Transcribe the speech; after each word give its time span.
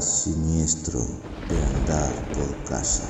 siniestro 0.00 1.00
de 1.48 1.62
andar 1.62 2.32
por 2.32 2.64
casa. 2.64 3.08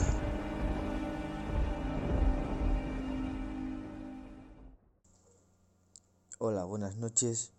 Hola, 6.38 6.64
buenas 6.64 6.96
noches 6.96 7.52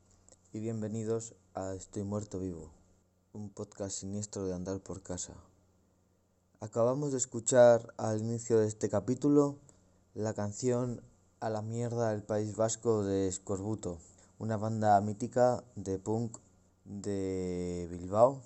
y 0.54 0.60
bienvenidos 0.60 1.36
a 1.54 1.74
Estoy 1.74 2.04
muerto 2.04 2.40
vivo, 2.40 2.72
un 3.34 3.50
podcast 3.50 3.98
siniestro 3.98 4.46
de 4.46 4.54
andar 4.54 4.80
por 4.80 5.02
casa. 5.02 5.34
Acabamos 6.60 7.12
de 7.12 7.18
escuchar 7.18 7.94
al 7.98 8.20
inicio 8.20 8.60
de 8.60 8.68
este 8.68 8.90
capítulo 8.90 9.58
la 10.14 10.34
canción 10.34 11.02
A 11.40 11.50
la 11.50 11.62
mierda 11.62 12.12
del 12.12 12.24
País 12.24 12.56
Vasco 12.56 13.04
de 13.04 13.32
Scorbuto, 13.32 14.00
una 14.40 14.58
banda 14.58 15.00
mítica 15.02 15.64
de 15.76 16.00
punk 16.00 16.38
de 16.86 17.88
Bilbao. 17.92 18.42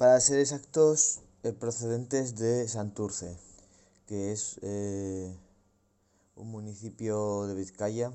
Para 0.00 0.18
ser 0.18 0.38
exactos, 0.38 1.20
eh, 1.42 1.52
procedentes 1.52 2.34
de 2.36 2.66
Santurce, 2.68 3.36
que 4.06 4.32
es 4.32 4.58
eh, 4.62 5.30
un 6.36 6.50
municipio 6.50 7.46
de 7.46 7.54
Vizcaya 7.54 8.10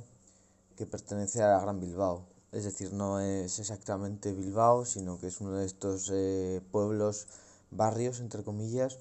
que 0.78 0.88
pertenece 0.88 1.44
a 1.44 1.50
la 1.50 1.60
Gran 1.60 1.80
Bilbao. 1.80 2.26
Es 2.52 2.64
decir, 2.64 2.92
no 2.92 3.20
es 3.20 3.60
exactamente 3.60 4.34
Bilbao, 4.34 4.84
sino 4.84 5.20
que 5.20 5.28
es 5.28 5.40
uno 5.42 5.52
de 5.58 5.68
estos 5.68 6.10
eh, 6.12 6.60
pueblos, 6.72 7.28
barrios, 7.70 8.20
entre 8.20 8.44
comillas, 8.44 8.98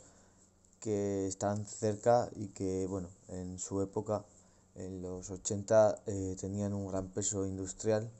que 0.78 1.26
están 1.26 1.64
cerca 1.64 2.28
y 2.36 2.48
que, 2.48 2.86
bueno, 2.86 3.08
en 3.28 3.58
su 3.58 3.80
época, 3.80 4.26
en 4.74 5.00
los 5.00 5.30
80, 5.30 6.02
eh, 6.04 6.36
tenían 6.38 6.74
un 6.74 6.88
gran 6.88 7.08
peso 7.08 7.46
industrial 7.46 8.10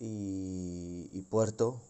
y, 0.00 1.10
y 1.12 1.20
puerto. 1.20 1.82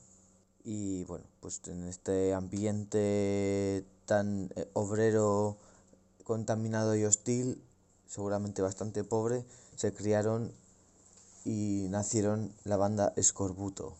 Y 0.68 1.04
bueno, 1.04 1.24
pues 1.38 1.60
en 1.68 1.84
este 1.84 2.34
ambiente 2.34 3.86
tan 4.04 4.50
eh, 4.56 4.68
obrero, 4.72 5.58
contaminado 6.24 6.96
y 6.96 7.04
hostil, 7.04 7.62
seguramente 8.08 8.62
bastante 8.62 9.04
pobre, 9.04 9.46
se 9.76 9.94
criaron 9.94 10.52
y 11.44 11.86
nacieron 11.90 12.52
la 12.64 12.76
banda 12.76 13.12
Escorbuto. 13.14 13.96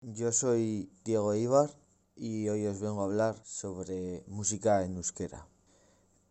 Yo 0.00 0.32
soy 0.32 0.90
Diego 1.04 1.36
Ibar 1.36 1.70
y 2.16 2.48
hoy 2.48 2.66
os 2.66 2.80
vengo 2.80 3.02
a 3.02 3.04
hablar 3.04 3.40
sobre 3.44 4.24
música 4.26 4.84
en 4.84 4.96
euskera. 4.96 5.46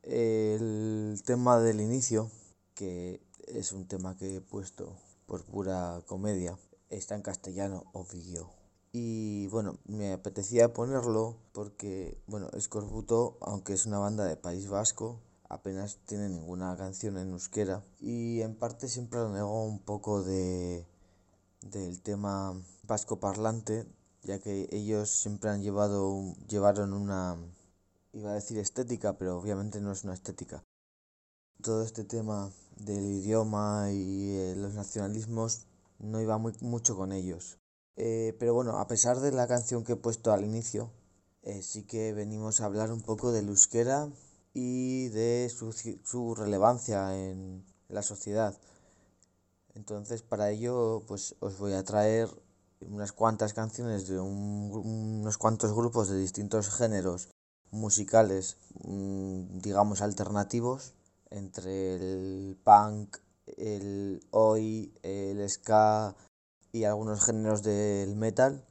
El 0.03 1.21
tema 1.25 1.61
del 1.61 1.79
inicio, 1.79 2.29
que 2.75 3.21
es 3.47 3.71
un 3.71 3.87
tema 3.87 4.17
que 4.17 4.35
he 4.35 4.41
puesto 4.41 4.97
por 5.27 5.45
pura 5.45 6.03
comedia, 6.07 6.59
está 6.89 7.15
en 7.15 7.21
castellano, 7.21 7.85
obvio. 7.93 8.58
Y 8.91 9.47
bueno, 9.47 9.77
me 9.85 10.13
apetecía 10.13 10.73
ponerlo 10.73 11.37
porque, 11.51 12.17
bueno, 12.25 12.49
Escorbuto, 12.53 13.37
aunque 13.41 13.73
es 13.73 13.85
una 13.85 13.99
banda 13.99 14.25
de 14.25 14.35
País 14.35 14.67
Vasco, 14.67 15.19
apenas 15.47 15.97
tiene 16.05 16.29
ninguna 16.29 16.75
canción 16.75 17.17
en 17.17 17.31
euskera 17.31 17.83
y 17.99 18.41
en 18.41 18.55
parte 18.55 18.87
siempre 18.87 19.19
lo 19.19 19.29
negó 19.29 19.63
un 19.63 19.79
poco 19.79 20.23
de 20.23 20.87
del 21.61 22.01
tema 22.01 22.53
vasco 22.83 23.19
parlante 23.19 23.85
ya 24.23 24.39
que 24.39 24.69
ellos 24.71 25.09
siempre 25.09 25.49
han 25.49 25.61
llevado 25.61 26.35
llevaron 26.47 26.93
una 26.93 27.37
iba 28.13 28.31
a 28.31 28.35
decir 28.35 28.57
estética 28.59 29.17
pero 29.17 29.37
obviamente 29.39 29.81
no 29.81 29.91
es 29.91 30.03
una 30.03 30.13
estética. 30.13 30.63
Todo 31.61 31.83
este 31.83 32.05
tema 32.05 32.51
del 32.77 33.05
idioma 33.05 33.91
y 33.91 34.35
eh, 34.37 34.55
los 34.55 34.73
nacionalismos 34.75 35.67
no 35.99 36.21
iba 36.21 36.37
muy 36.37 36.53
mucho 36.61 36.95
con 36.95 37.11
ellos 37.11 37.58
eh, 37.99 38.35
pero 38.39 38.53
bueno 38.53 38.79
a 38.79 38.87
pesar 38.87 39.19
de 39.19 39.31
la 39.31 39.47
canción 39.47 39.83
que 39.83 39.93
he 39.93 39.95
puesto 39.97 40.31
al 40.31 40.43
inicio 40.43 40.89
eh, 41.43 41.61
sí 41.61 41.83
que 41.83 42.13
venimos 42.13 42.61
a 42.61 42.65
hablar 42.65 42.91
un 42.91 43.01
poco 43.01 43.31
del 43.31 43.47
euskera 43.49 44.09
y 44.53 45.07
de 45.09 45.49
su, 45.49 45.71
su 45.71 46.35
relevancia 46.35 47.15
en 47.15 47.63
la 47.87 48.01
sociedad. 48.01 48.57
Entonces, 49.73 50.21
para 50.21 50.49
ello, 50.49 51.03
pues 51.07 51.35
os 51.39 51.57
voy 51.57 51.73
a 51.73 51.83
traer 51.83 52.29
unas 52.81 53.11
cuantas 53.11 53.53
canciones 53.53 54.07
de 54.07 54.19
un, 54.19 54.71
unos 55.21 55.37
cuantos 55.37 55.73
grupos 55.73 56.09
de 56.09 56.17
distintos 56.17 56.69
géneros 56.69 57.29
musicales, 57.71 58.57
mm, 58.83 59.59
digamos, 59.59 60.01
alternativos, 60.01 60.93
entre 61.29 61.95
el 61.95 62.57
punk, 62.63 63.17
el 63.57 64.21
oi, 64.31 64.93
el 65.03 65.47
ska 65.49 66.15
y 66.71 66.83
algunos 66.83 67.23
géneros 67.23 67.63
del 67.63 68.15
metal 68.15 68.65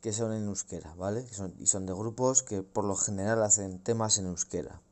que 0.00 0.12
son 0.12 0.32
en 0.32 0.46
euskera, 0.46 0.94
¿vale? 0.96 1.26
son, 1.28 1.54
y 1.58 1.66
son 1.66 1.86
de 1.86 1.92
grupos 1.92 2.42
que 2.42 2.62
por 2.62 2.84
lo 2.84 2.96
general 2.96 3.42
hacen 3.42 3.78
temas 3.78 4.18
en 4.18 4.26
euskera. 4.26 4.82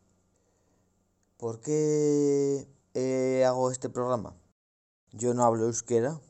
¿Por 1.37 1.61
qué 1.61 2.69
eh, 2.95 3.45
hago 3.47 3.71
este 3.71 3.89
programa? 3.89 4.35
Yo 5.12 5.35
no 5.35 5.45
hablo 5.45 5.65
euskera, 5.65 6.21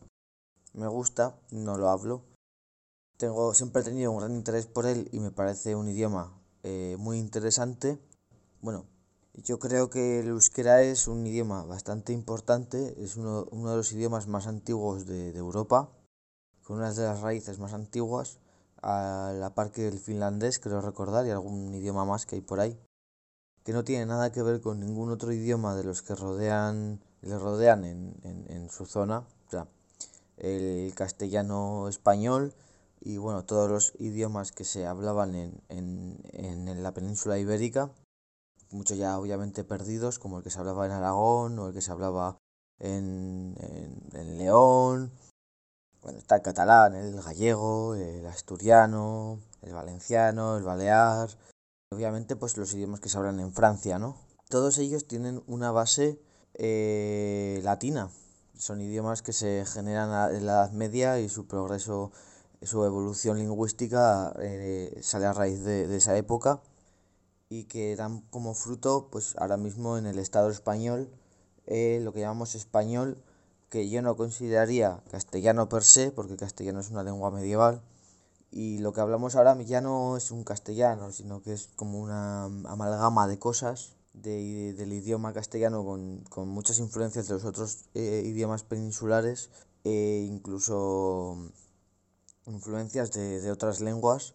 me 0.73 0.88
gusta, 0.88 1.38
no 1.50 1.77
lo 1.77 1.91
hablo. 1.91 2.23
Tengo, 3.17 3.53
siempre 3.55 3.83
he 3.83 3.85
tenido 3.85 4.12
un 4.12 4.19
gran 4.19 4.35
interés 4.35 4.67
por 4.67 4.87
él 4.87 5.09
y 5.12 5.21
me 5.21 5.31
parece 5.31 5.75
un 5.75 5.88
idioma 5.88 6.41
eh, 6.62 6.97
muy 6.99 7.19
interesante. 7.19 7.99
Bueno, 8.62 8.87
yo 9.35 9.59
creo 9.59 9.91
que 9.91 10.21
el 10.21 10.29
euskera 10.29 10.83
es 10.83 11.09
un 11.09 11.26
idioma 11.26 11.65
bastante 11.65 12.12
importante, 12.12 12.94
es 13.03 13.17
uno, 13.17 13.44
de 13.44 13.76
los 13.76 13.93
idiomas 13.93 14.26
más 14.26 14.47
antiguos 14.47 15.06
de, 15.06 15.37
Europa, 15.37 15.91
con 16.70 16.78
unas 16.78 16.94
de 16.94 17.02
las 17.02 17.20
raíces 17.20 17.58
más 17.58 17.72
antiguas, 17.72 18.38
a 18.81 19.32
la 19.34 19.56
par 19.56 19.72
que 19.72 19.88
el 19.88 19.99
finlandés, 19.99 20.61
creo 20.61 20.81
recordar, 20.81 21.26
y 21.26 21.31
algún 21.31 21.75
idioma 21.75 22.05
más 22.05 22.26
que 22.26 22.37
hay 22.37 22.43
por 22.43 22.61
ahí 22.61 22.78
que 23.64 23.72
no 23.72 23.82
tiene 23.82 24.06
nada 24.06 24.31
que 24.31 24.40
ver 24.40 24.61
con 24.61 24.78
ningún 24.78 25.11
otro 25.11 25.32
idioma 25.32 25.75
de 25.75 25.82
los 25.82 26.00
que 26.00 26.14
rodean, 26.14 27.00
le 27.22 27.37
rodean 27.40 27.84
en, 27.84 28.14
en, 28.22 28.70
su 28.70 28.87
zona, 28.87 29.26
o 29.49 29.50
sea, 29.50 29.67
el 30.37 30.94
castellano 30.94 31.88
español 31.88 32.55
y 33.00 33.16
bueno, 33.16 33.44
todos 33.44 33.69
los 33.69 33.93
idiomas 33.99 34.52
que 34.52 34.62
se 34.62 34.87
hablaban 34.87 35.34
en, 35.34 35.61
en, 35.69 36.82
la 36.84 36.94
península 36.94 37.37
ibérica, 37.37 37.90
muchos 38.70 38.96
ya 38.96 39.19
obviamente 39.19 39.64
perdidos, 39.64 40.20
como 40.20 40.38
el 40.38 40.44
que 40.44 40.50
se 40.50 40.61
hablaba 40.61 40.87
en 40.87 40.93
Aragón 40.93 41.58
o 41.58 41.66
el 41.66 41.75
que 41.75 41.81
se 41.81 41.90
hablaba 41.90 42.38
en, 42.78 43.56
en 44.14 44.38
León, 44.38 45.11
bueno, 46.02 46.19
está 46.19 46.37
el 46.37 46.43
catalán, 46.43 46.94
el 46.94 47.20
gallego, 47.20 47.94
el 47.94 48.26
asturiano, 48.26 49.38
el 49.62 49.75
valenciano, 49.75 50.56
el 50.56 50.62
balear, 50.62 51.29
obviamente 51.91 52.37
pues 52.37 52.56
los 52.56 52.73
idiomas 52.75 53.00
que 53.00 53.08
se 53.08 53.19
hablan 53.19 53.41
en 53.41 53.52
Francia, 53.52 53.99
¿no? 53.99 54.17
Todos 54.49 54.79
ellos 54.79 55.06
tienen 55.06 55.43
una 55.47 55.70
base 55.70 56.20
eh, 56.55 57.61
latina. 57.62 58.11
Son 58.56 58.81
idiomas 58.81 59.23
que 59.23 59.32
se 59.32 59.64
generan 59.67 60.35
en 60.35 60.47
la 60.47 60.52
Edad 60.52 60.73
Media 60.73 61.20
y 61.20 61.29
su 61.29 61.47
progreso, 61.47 62.12
su 62.62 62.85
evolución 62.85 63.38
lingüística 63.38 64.35
eh, 64.41 64.99
sale 65.02 65.26
a 65.26 65.32
raíz 65.32 65.64
de, 65.64 65.87
de, 65.87 65.97
esa 65.97 66.17
época 66.17 66.61
y 67.49 67.64
que 67.64 67.97
dan 67.97 68.20
como 68.31 68.55
fruto, 68.55 69.08
pues 69.11 69.35
ahora 69.38 69.56
mismo 69.56 69.99
en 69.99 70.06
el 70.06 70.19
Estado 70.19 70.50
español, 70.50 71.11
eh, 71.67 72.00
lo 72.02 72.12
que 72.12 72.20
llamamos 72.20 72.55
español, 72.55 73.23
que 73.70 73.88
yo 73.88 74.02
no 74.02 74.17
consideraría 74.17 75.02
castellano 75.11 75.69
per 75.69 75.84
se, 75.84 76.11
porque 76.11 76.37
castellano 76.37 76.81
es 76.81 76.90
una 76.90 77.05
lengua 77.05 77.31
medieval, 77.31 77.82
y 78.50 78.78
lo 78.78 78.93
que 78.93 79.00
hablamos 79.00 79.37
ahora 79.37 79.56
ya 79.62 79.81
no 79.81 80.17
es 80.17 80.32
un 80.32 80.43
castellano, 80.44 81.12
sino 81.12 81.40
que 81.43 81.52
es 81.52 81.69
como 81.76 82.00
una 82.00 82.44
amalgama 82.44 83.28
de 83.28 83.38
cosas 83.38 83.96
de, 84.12 84.75
del 84.75 84.93
idioma 84.93 85.32
castellano 85.32 85.84
con, 85.84 86.25
con, 86.28 86.49
muchas 86.49 86.81
influencias 86.81 87.28
de 87.28 87.34
los 87.34 87.44
otros 87.44 87.84
eh, 87.94 88.22
idiomas 88.26 88.64
peninsulares 88.64 89.50
e 89.84 90.26
incluso 90.28 91.37
influencias 92.46 93.12
de, 93.12 93.40
de 93.40 93.50
otras 93.52 93.81
lenguas. 93.81 94.34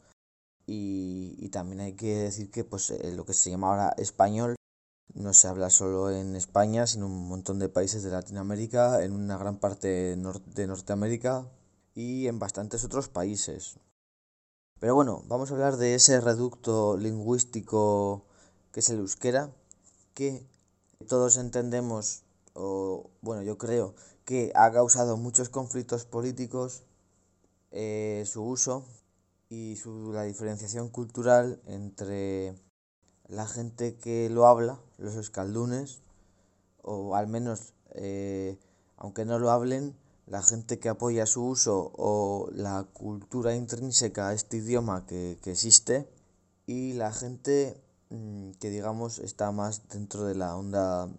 Y, 0.67 1.35
y, 1.37 1.49
también 1.49 1.81
hay 1.81 1.93
que 1.93 2.15
decir 2.15 2.49
que 2.49 2.63
pues 2.63 2.89
eh, 2.89 3.11
lo 3.13 3.23
que 3.25 3.33
se 3.33 3.51
llama 3.51 3.67
ahora 3.67 3.93
español 3.97 4.55
no 5.13 5.33
se 5.33 5.47
habla 5.47 5.69
solo 5.69 6.11
en 6.11 6.35
España, 6.35 6.87
sino 6.87 7.05
en 7.05 7.11
un 7.11 7.27
montón 7.27 7.59
de 7.59 7.69
países 7.69 8.03
de 8.03 8.11
Latinoamérica, 8.11 9.03
en 9.03 9.13
una 9.13 9.37
gran 9.37 9.59
parte 9.59 9.87
de 9.87 10.67
Norteamérica 10.67 11.49
y 11.93 12.27
en 12.27 12.39
bastantes 12.39 12.83
otros 12.83 13.07
países. 13.09 13.79
Pero 14.79 14.95
bueno, 14.95 15.23
vamos 15.27 15.49
a 15.49 15.53
hablar 15.53 15.77
de 15.77 15.95
ese 15.95 16.19
reducto 16.19 16.97
lingüístico 16.97 18.25
que 18.71 18.81
es 18.81 18.89
el 18.89 18.99
euskera, 18.99 19.51
que 20.13 20.45
todos 21.07 21.37
entendemos, 21.37 22.23
o 22.53 23.09
bueno, 23.21 23.41
yo 23.41 23.57
creo 23.57 23.95
que 24.25 24.51
ha 24.55 24.71
causado 24.71 25.15
muchos 25.15 25.49
conflictos 25.49 26.05
políticos 26.05 26.83
eh, 27.71 28.23
su 28.25 28.43
uso 28.43 28.85
y 29.49 29.77
su, 29.77 30.11
la 30.11 30.23
diferenciación 30.23 30.89
cultural 30.89 31.61
entre 31.65 32.55
la 33.27 33.47
gente 33.47 33.97
que 33.97 34.29
lo 34.29 34.45
habla, 34.47 34.79
los 34.97 35.15
escaldunes, 35.15 36.01
o 36.81 37.15
al 37.15 37.27
menos, 37.27 37.73
eh, 37.93 38.57
aunque 38.97 39.25
no 39.25 39.39
lo 39.39 39.51
hablen, 39.51 39.95
la 40.27 40.41
gente 40.41 40.79
que 40.79 40.89
apoya 40.89 41.25
su 41.25 41.45
uso 41.45 41.91
o 41.95 42.49
la 42.51 42.83
cultura 42.93 43.55
intrínseca 43.55 44.29
a 44.29 44.33
este 44.33 44.57
idioma 44.57 45.05
que, 45.05 45.37
que 45.41 45.51
existe 45.51 46.09
y 46.65 46.93
la 46.93 47.11
gente 47.11 47.79
mm, 48.09 48.51
que 48.53 48.69
digamos 48.69 49.19
está 49.19 49.51
más 49.51 49.87
dentro 49.89 50.25
de 50.25 50.35
la 50.35 50.55
onda 50.55 51.09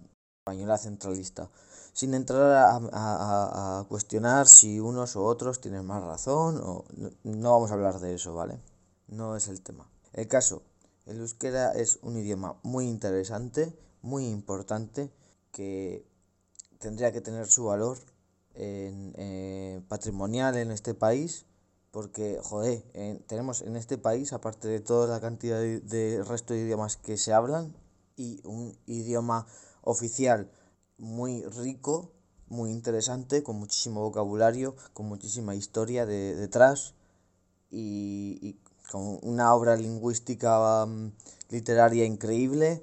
española 0.40 0.78
centralista 0.78 1.48
sin 1.96 2.12
entrar 2.12 2.52
a, 2.52 2.76
a, 2.92 3.80
a, 3.80 3.84
cuestionar 3.84 4.48
si 4.48 4.80
unos 4.80 5.16
u 5.16 5.22
otros 5.22 5.62
tienen 5.62 5.86
más 5.86 6.02
razón 6.02 6.60
o 6.62 6.84
no 7.24 7.52
vamos 7.52 7.70
a 7.70 7.74
hablar 7.74 8.00
de 8.00 8.12
eso, 8.12 8.34
¿vale? 8.34 8.60
No 9.08 9.34
es 9.34 9.48
el 9.48 9.62
tema. 9.62 9.88
El 10.12 10.28
caso, 10.28 10.62
el 11.06 11.18
euskera 11.18 11.72
es 11.72 11.98
un 12.02 12.16
idioma 12.16 12.58
muy 12.62 12.86
interesante, 12.86 13.76
muy 14.02 14.26
importante, 14.26 15.10
que 15.52 16.06
tendría 16.78 17.12
que 17.12 17.20
tener 17.20 17.46
su 17.46 17.64
valor 17.64 17.98
en, 18.54 19.14
eh, 19.16 19.82
patrimonial 19.88 20.56
en 20.56 20.70
este 20.70 20.94
país, 20.94 21.46
porque, 21.90 22.38
joder, 22.42 22.82
tenemos 23.26 23.62
en 23.62 23.76
este 23.76 23.96
país, 23.96 24.32
aparte 24.34 24.68
de 24.68 24.80
toda 24.80 25.06
la 25.08 25.20
cantidad 25.20 25.58
de, 25.58 25.80
de 25.80 26.22
resto 26.24 26.52
de 26.52 26.60
idiomas 26.60 26.96
que 26.96 27.16
se 27.16 27.32
hablan, 27.32 27.74
y 28.16 28.40
un 28.44 28.76
idioma 28.86 29.46
oficial 29.82 30.50
muy 30.98 31.44
rico, 31.44 32.12
muy 32.48 32.70
interesante, 32.70 33.42
con 33.42 33.56
muchísimo 33.56 34.00
vocabulario, 34.02 34.76
con 34.92 35.06
muchísima 35.06 35.54
historia 35.54 36.06
de, 36.06 36.34
detrás 36.34 36.94
y, 37.70 38.58
con 38.90 39.18
una 39.22 39.54
obra 39.54 39.76
lingüística 39.76 40.84
um, 40.84 41.12
literaria 41.50 42.04
increíble, 42.04 42.82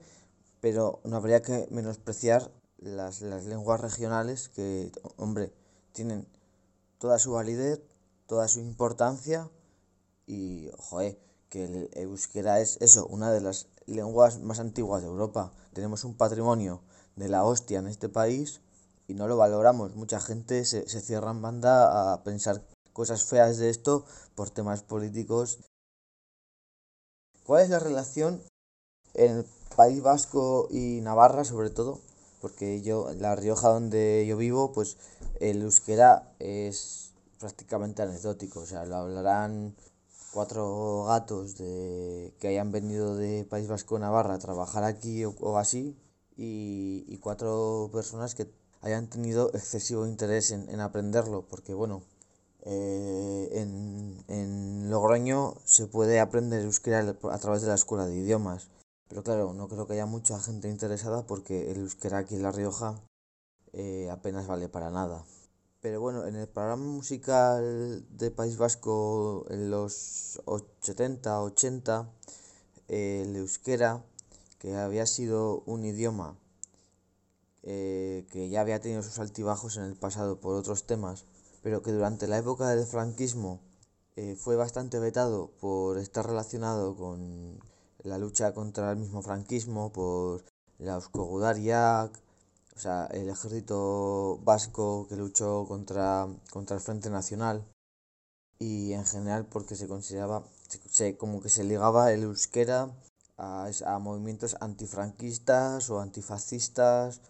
pero 0.61 0.99
no 1.03 1.17
habría 1.17 1.41
que 1.41 1.67
menospreciar 1.71 2.51
las, 2.77 3.21
las 3.21 3.45
lenguas 3.45 3.81
regionales 3.81 4.49
que, 4.49 4.91
hombre, 5.17 5.53
tienen 5.93 6.27
toda 6.97 7.19
su 7.19 7.31
validez, 7.31 7.81
toda 8.27 8.47
su 8.47 8.59
importancia 8.59 9.49
y, 10.25 10.69
joder, 10.77 11.19
que 11.49 11.65
el 11.65 11.89
euskera 11.93 12.59
es 12.59 12.77
eso, 12.81 13.05
una 13.07 13.31
de 13.31 13.41
las 13.41 13.67
lenguas 13.85 14.39
más 14.39 14.59
antiguas 14.59 15.01
de 15.01 15.07
Europa. 15.07 15.51
Tenemos 15.73 16.03
un 16.03 16.15
patrimonio 16.15 16.81
de 17.15 17.29
la 17.29 17.43
hostia 17.43 17.79
en 17.79 17.87
este 17.87 18.09
país 18.09 18.61
y 19.07 19.13
no 19.13 19.27
lo 19.27 19.37
valoramos. 19.37 19.95
Mucha 19.95 20.19
gente 20.19 20.65
se, 20.65 20.87
se 20.89 21.01
cierra 21.01 21.31
en 21.31 21.41
banda 21.41 22.13
a 22.13 22.23
pensar 22.23 22.63
cosas 22.93 23.25
feas 23.25 23.57
de 23.57 23.69
esto 23.69 24.05
por 24.35 24.49
temas 24.49 24.83
políticos. 24.83 25.59
¿Cuál 27.45 27.63
es 27.63 27.69
la 27.69 27.79
relación 27.79 28.41
en 29.13 29.39
el 29.39 29.45
País 29.75 30.01
Vasco 30.01 30.69
y 30.71 31.01
Navarra 31.01 31.43
sobre 31.43 31.69
todo? 31.69 31.99
Porque 32.39 32.81
yo, 32.81 33.11
La 33.19 33.35
Rioja 33.35 33.69
donde 33.69 34.25
yo 34.27 34.37
vivo, 34.37 34.71
pues 34.71 34.97
el 35.41 35.61
euskera 35.61 36.33
es 36.39 37.11
prácticamente 37.39 38.01
anecdótico. 38.01 38.61
O 38.61 38.65
sea, 38.65 38.85
lo 38.85 38.95
hablarán 38.95 39.75
cuatro 40.31 41.05
gatos 41.05 41.57
de 41.57 42.33
que 42.39 42.47
hayan 42.47 42.71
venido 42.71 43.15
de 43.17 43.43
País 43.43 43.67
Vasco 43.67 43.99
Navarra 43.99 44.35
a 44.35 44.39
trabajar 44.39 44.85
aquí 44.85 45.25
o, 45.25 45.35
o 45.41 45.57
así 45.57 45.97
y, 46.37 47.03
y, 47.07 47.17
cuatro 47.17 47.89
personas 47.91 48.35
que 48.35 48.47
hayan 48.81 49.07
tenido 49.07 49.49
excesivo 49.53 50.07
interés 50.07 50.51
en, 50.51 50.69
en 50.69 50.79
aprenderlo, 50.79 51.45
porque 51.47 51.73
bueno, 51.73 52.03
eh, 52.65 53.49
en, 53.51 54.89
Logroño 54.89 55.55
se 55.65 55.87
puede 55.87 56.19
aprender 56.19 56.61
euskera 56.61 56.99
a 56.99 57.39
través 57.39 57.61
de 57.61 57.67
la 57.69 57.75
escuela 57.75 58.05
de 58.05 58.15
idiomas, 58.15 58.69
pero 59.07 59.23
claro, 59.23 59.53
no 59.53 59.67
creo 59.67 59.87
que 59.87 59.93
haya 59.93 60.05
mucha 60.05 60.39
gente 60.39 60.69
interesada 60.69 61.25
porque 61.25 61.71
el 61.71 61.77
euskera 61.77 62.19
aquí 62.19 62.35
en 62.35 62.43
La 62.43 62.51
Rioja 62.51 63.01
eh, 63.73 64.09
apenas 64.11 64.45
vale 64.47 64.69
para 64.69 64.91
nada. 64.91 65.25
Pero 65.81 65.99
bueno, 65.99 66.25
en 66.27 66.35
el 66.35 66.47
programa 66.47 66.85
musical 66.85 68.05
de 68.09 68.31
País 68.31 68.57
Vasco 68.57 69.45
en 69.49 69.69
los 69.69 70.39
70, 70.81 71.41
80, 71.41 72.09
eh, 72.87 73.23
el 73.25 73.35
euskera 73.35 74.05
que 74.59 74.75
había 74.75 75.05
sido 75.05 75.63
un 75.65 75.83
idioma 75.83 76.37
eh, 77.63 78.25
que 78.29 78.49
ya 78.49 78.61
había 78.61 78.79
tenido 78.79 79.01
sus 79.03 79.19
altibajos 79.19 79.77
en 79.77 79.83
el 79.83 79.95
pasado 79.95 80.39
por 80.39 80.55
otros 80.55 80.85
temas, 80.85 81.25
pero 81.63 81.81
que 81.81 81.91
durante 81.91 82.27
la 82.27 82.37
época 82.37 82.69
del 82.69 82.85
franquismo 82.85 83.61
eh, 84.15 84.35
fue 84.35 84.55
bastante 84.55 84.99
vetado 84.99 85.51
por 85.59 85.97
estar 85.97 86.27
relacionado 86.27 86.95
con 86.95 87.59
la 88.03 88.17
lucha 88.17 88.53
contra 88.53 88.91
el 88.91 88.97
mismo 88.97 89.21
franquismo, 89.23 89.91
por 89.91 90.43
la 90.77 90.95
Euskogudariak, 90.95 92.11
o 92.75 92.79
sea, 92.79 93.05
el 93.07 93.29
ejército 93.29 94.39
vasco 94.43 95.07
que 95.07 95.15
luchó 95.15 95.65
contra, 95.67 96.27
contra 96.51 96.75
el 96.75 96.81
Frente 96.81 97.09
Nacional, 97.09 97.65
y 98.59 98.93
en 98.93 99.05
general 99.05 99.45
porque 99.45 99.75
se 99.75 99.87
consideraba, 99.87 100.43
se, 100.89 101.17
como 101.17 101.41
que 101.41 101.49
se 101.49 101.63
ligaba 101.63 102.11
el 102.11 102.23
euskera 102.23 102.91
a, 103.37 103.69
a 103.85 103.99
movimientos 103.99 104.57
antifranquistas 104.59 105.89
o 105.89 105.99
antifascistas 105.99 107.21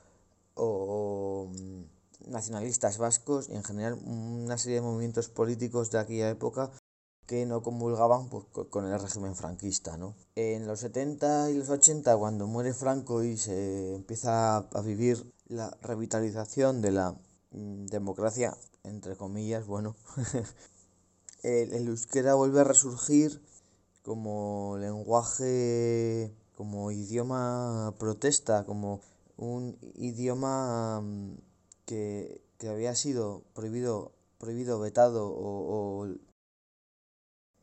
o, 0.56 1.50
o 1.50 1.52
nacionalistas 2.28 2.98
vascos 2.98 3.50
y 3.50 3.56
en 3.56 3.64
general 3.64 3.94
una 4.06 4.58
serie 4.58 4.76
de 4.76 4.82
movimientos 4.82 5.30
políticos 5.30 5.92
de 5.92 6.00
aquella 6.00 6.30
época 6.30 6.72
que 7.26 7.46
no 7.46 7.64
comulgaban 7.64 8.30
pues, 8.30 8.46
con 8.70 8.86
el 8.86 9.00
régimen 9.00 9.36
franquista. 9.36 9.98
¿no? 9.98 10.16
En 10.36 10.68
los 10.68 10.82
70 10.82 11.52
y 11.52 11.58
los 11.58 11.70
80, 11.70 12.16
cuando 12.18 12.48
muere 12.48 12.74
Franco 12.74 13.24
y 13.24 13.38
se 13.38 13.96
empieza 13.96 14.58
a 14.58 14.82
vivir 14.82 15.32
la 15.48 15.76
revitalización 15.82 16.82
de 16.82 16.92
la 16.92 17.16
mm, 17.52 17.86
democracia, 17.86 18.58
entre 18.84 19.16
comillas, 19.16 19.66
bueno, 19.66 19.96
el, 21.44 21.74
el 21.74 21.88
euskera 21.88 22.36
vuelve 22.36 22.62
a 22.62 22.66
resurgir 22.66 23.42
como 24.04 24.78
lenguaje, 24.80 26.34
como 26.56 26.92
idioma 26.92 27.94
protesta, 27.98 28.66
como 28.66 29.00
un 29.38 29.78
idioma 29.96 31.02
mm, 31.02 31.38
que, 31.86 32.42
que 32.58 32.70
había 32.70 32.96
sido 32.96 33.44
prohibido, 33.54 34.12
prohibido 34.38 34.80
vetado 34.80 35.28
o, 35.28 36.04
o 36.04 36.16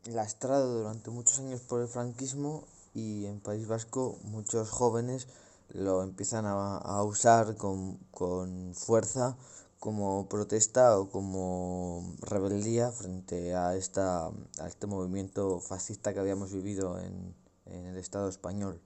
lastrado 0.05 0.79
durante 0.79 1.11
muchos 1.11 1.39
años 1.39 1.61
por 1.61 1.81
el 1.81 1.87
franquismo 1.87 2.65
y 2.93 3.25
en 3.25 3.39
País 3.39 3.67
Vasco 3.67 4.17
muchos 4.23 4.69
jóvenes 4.69 5.27
lo 5.69 6.03
empiezan 6.03 6.45
a, 6.45 6.77
a 6.77 7.03
usar 7.03 7.55
con, 7.55 7.97
con 8.11 8.73
fuerza 8.75 9.37
como 9.79 10.27
protesta 10.29 10.99
o 10.99 11.09
como 11.09 12.15
rebeldía 12.21 12.91
frente 12.91 13.55
a, 13.55 13.75
esta, 13.75 14.27
a 14.27 14.67
este 14.67 14.85
movimiento 14.85 15.59
fascista 15.59 16.13
que 16.13 16.19
habíamos 16.19 16.51
vivido 16.51 16.99
en, 16.99 17.33
en 17.65 17.85
el 17.87 17.97
Estado 17.97 18.29
español. 18.29 18.79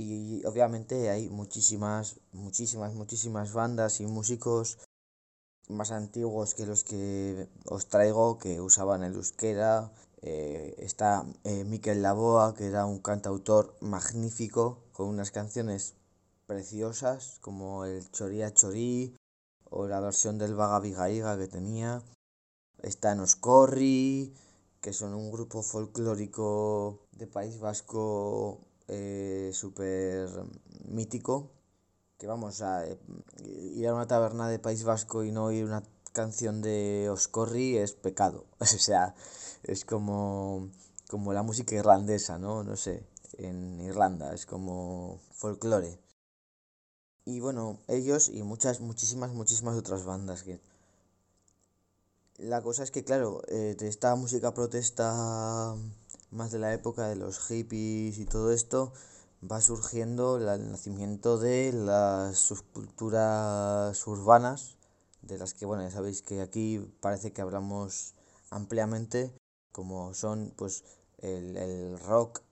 Y 0.00 0.42
obviamente 0.46 1.10
hay 1.10 1.28
muchísimas, 1.28 2.20
muchísimas, 2.32 2.94
muchísimas 2.94 3.52
bandas 3.52 4.00
y 4.00 4.06
músicos 4.06 4.78
más 5.68 5.90
antiguos 5.90 6.54
que 6.54 6.64
los 6.64 6.84
que 6.84 7.50
os 7.66 7.86
traigo 7.88 8.38
que 8.38 8.62
usaban 8.62 9.02
el 9.04 9.12
euskera. 9.14 9.92
Eh, 10.22 10.74
está 10.78 11.26
eh, 11.44 11.64
Miquel 11.64 12.00
Laboa, 12.00 12.54
que 12.54 12.68
era 12.68 12.86
un 12.86 13.00
cantautor 13.00 13.76
magnífico, 13.82 14.78
con 14.94 15.06
unas 15.08 15.32
canciones 15.32 15.96
preciosas 16.46 17.36
como 17.42 17.84
el 17.84 18.10
Choría 18.10 18.54
Chorí 18.54 19.14
o 19.68 19.86
la 19.86 20.00
versión 20.00 20.38
del 20.38 20.54
Vaga 20.54 20.80
Vigaiga 20.80 21.36
que 21.36 21.46
tenía. 21.46 22.02
Está 22.78 23.14
Noscorri, 23.14 24.32
que 24.80 24.94
son 24.94 25.12
un 25.12 25.30
grupo 25.30 25.62
folclórico 25.62 27.00
de 27.12 27.26
País 27.26 27.60
Vasco 27.60 28.69
eh, 28.90 29.50
súper 29.54 30.28
mítico. 30.84 31.52
Que 32.18 32.26
vamos 32.26 32.60
a 32.60 32.86
eh, 32.86 32.98
ir 33.76 33.88
a 33.88 33.94
una 33.94 34.06
taberna 34.06 34.48
de 34.48 34.58
País 34.58 34.84
Vasco 34.84 35.24
y 35.24 35.32
no 35.32 35.44
oír 35.44 35.64
una 35.64 35.82
canción 36.12 36.60
de 36.60 37.08
Oscorri 37.10 37.78
es 37.78 37.92
pecado. 37.92 38.46
O 38.60 38.66
sea, 38.66 39.14
es 39.62 39.84
como, 39.84 40.68
como 41.08 41.32
la 41.32 41.42
música 41.42 41.74
irlandesa, 41.74 42.38
¿no? 42.38 42.62
No 42.64 42.76
sé, 42.76 43.06
en 43.38 43.80
Irlanda, 43.80 44.34
es 44.34 44.44
como 44.44 45.20
folclore. 45.32 45.98
Y 47.24 47.40
bueno, 47.40 47.78
ellos 47.86 48.28
y 48.28 48.42
muchas, 48.42 48.80
muchísimas, 48.80 49.32
muchísimas 49.32 49.76
otras 49.76 50.04
bandas 50.04 50.42
que... 50.42 50.60
La 52.38 52.62
cosa 52.62 52.82
es 52.82 52.90
que, 52.90 53.04
claro, 53.04 53.42
eh, 53.48 53.76
de 53.78 53.88
esta 53.88 54.14
música 54.16 54.54
protesta 54.54 55.76
más 56.30 56.52
de 56.52 56.58
la 56.58 56.72
época 56.72 57.08
de 57.08 57.16
los 57.16 57.38
hippies 57.40 58.18
y 58.18 58.24
todo 58.24 58.52
esto, 58.52 58.92
va 59.50 59.60
surgiendo 59.60 60.36
el 60.36 60.70
nacimiento 60.70 61.38
de 61.38 61.72
las 61.72 62.38
subculturas 62.38 64.06
urbanas, 64.06 64.76
de 65.22 65.38
las 65.38 65.54
que, 65.54 65.66
bueno, 65.66 65.82
ya 65.82 65.90
sabéis 65.90 66.22
que 66.22 66.40
aquí 66.40 66.78
parece 67.00 67.32
que 67.32 67.42
hablamos 67.42 68.14
ampliamente, 68.50 69.32
como 69.72 70.14
son 70.14 70.52
pues 70.56 70.84
el, 71.18 71.56
el 71.56 71.98
rock, 72.00 72.42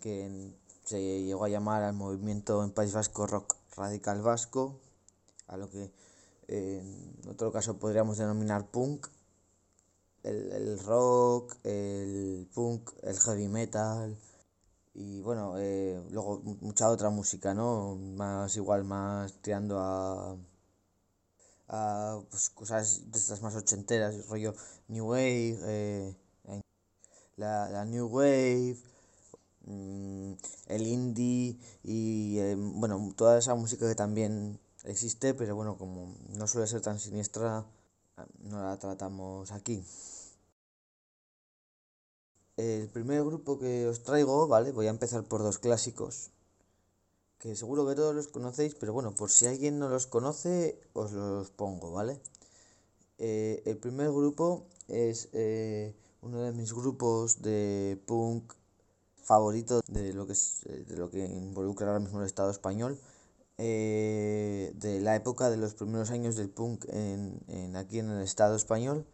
que 0.00 0.52
se 0.84 1.22
llegó 1.22 1.44
a 1.44 1.48
llamar 1.48 1.82
al 1.82 1.94
movimiento 1.94 2.62
en 2.62 2.70
País 2.70 2.92
Vasco 2.92 3.26
rock 3.26 3.56
radical 3.76 4.22
vasco, 4.22 4.80
a 5.46 5.56
lo 5.56 5.68
que 5.70 5.92
en 6.48 7.20
otro 7.28 7.52
caso 7.52 7.78
podríamos 7.78 8.18
denominar 8.18 8.70
punk, 8.70 9.06
el, 10.28 10.52
el 10.52 10.78
rock, 10.80 11.56
el 11.64 12.48
punk, 12.54 12.90
el 13.02 13.18
heavy 13.18 13.48
metal 13.48 14.16
y 14.94 15.20
bueno, 15.22 15.54
eh, 15.58 16.02
luego 16.10 16.40
mucha 16.60 16.90
otra 16.90 17.10
música, 17.10 17.54
¿no? 17.54 17.96
Más 17.96 18.56
igual, 18.56 18.84
más 18.84 19.32
tirando 19.42 19.78
a, 19.78 20.36
a 21.68 22.20
pues, 22.30 22.50
cosas 22.50 23.10
de 23.10 23.18
estas 23.18 23.42
más 23.42 23.54
ochenteras, 23.54 24.26
rollo 24.28 24.54
New 24.88 25.06
Wave, 25.10 25.58
eh, 25.66 26.16
la, 27.36 27.68
la 27.70 27.84
New 27.84 28.06
Wave, 28.08 28.76
mm, 29.66 30.32
el 30.66 30.86
indie 30.86 31.58
y 31.84 32.38
eh, 32.38 32.56
bueno, 32.56 33.12
toda 33.16 33.38
esa 33.38 33.54
música 33.54 33.88
que 33.88 33.94
también 33.94 34.58
existe, 34.84 35.34
pero 35.34 35.54
bueno, 35.54 35.78
como 35.78 36.14
no 36.30 36.46
suele 36.46 36.66
ser 36.66 36.80
tan 36.80 36.98
siniestra, 36.98 37.64
no 38.40 38.62
la 38.62 38.78
tratamos 38.78 39.52
aquí. 39.52 39.84
El 42.58 42.88
primer 42.88 43.22
grupo 43.22 43.56
que 43.60 43.86
os 43.86 44.02
traigo, 44.02 44.48
¿vale? 44.48 44.72
Voy 44.72 44.88
a 44.88 44.90
empezar 44.90 45.22
por 45.22 45.44
dos 45.44 45.58
clásicos, 45.60 46.32
que 47.38 47.54
seguro 47.54 47.86
que 47.86 47.94
todos 47.94 48.16
los 48.16 48.26
conocéis, 48.26 48.74
pero 48.74 48.92
bueno, 48.92 49.14
por 49.14 49.30
si 49.30 49.46
alguien 49.46 49.78
no 49.78 49.88
los 49.88 50.08
conoce, 50.08 50.76
os 50.92 51.12
los 51.12 51.50
pongo, 51.50 51.92
¿vale? 51.92 52.20
Eh, 53.18 53.62
el 53.64 53.78
primer 53.78 54.10
grupo 54.10 54.66
es 54.88 55.28
eh, 55.34 55.94
uno 56.20 56.42
de 56.42 56.50
mis 56.50 56.72
grupos 56.72 57.42
de 57.42 58.02
punk 58.06 58.52
favorito 59.22 59.80
de 59.86 60.12
lo 60.12 60.26
que 60.26 60.32
es, 60.32 60.66
eh, 60.66 60.84
de 60.88 60.96
lo 60.96 61.10
que 61.10 61.24
involucra 61.26 61.86
ahora 61.86 62.00
mismo 62.00 62.18
el 62.18 62.26
Estado 62.26 62.50
español 62.50 62.98
de 63.56 65.00
la 65.02 65.16
época 65.16 65.50
de 65.50 65.56
los 65.56 65.74
primeros 65.74 66.10
años 66.10 66.36
del 66.36 66.48
punk 66.48 66.86
en, 66.88 67.40
en 67.48 67.76
aquí 67.76 67.98
en 68.00 68.08
el 68.10 68.22
Estado 68.22 68.54
español 68.56 69.06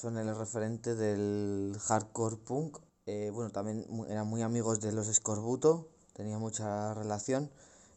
son 0.00 0.18
el 0.18 0.36
referente 0.36 0.94
del 0.94 1.76
hardcore 1.80 2.36
punk. 2.36 2.78
Eh, 3.06 3.30
bueno 3.32 3.50
también 3.50 3.86
eran 4.08 4.26
muy 4.26 4.42
amigos 4.42 4.80
de 4.80 4.92
los 4.92 5.08
Escorbuto 5.08 5.88
tenía 6.14 6.38
mucha 6.38 6.94
relación. 6.94 7.50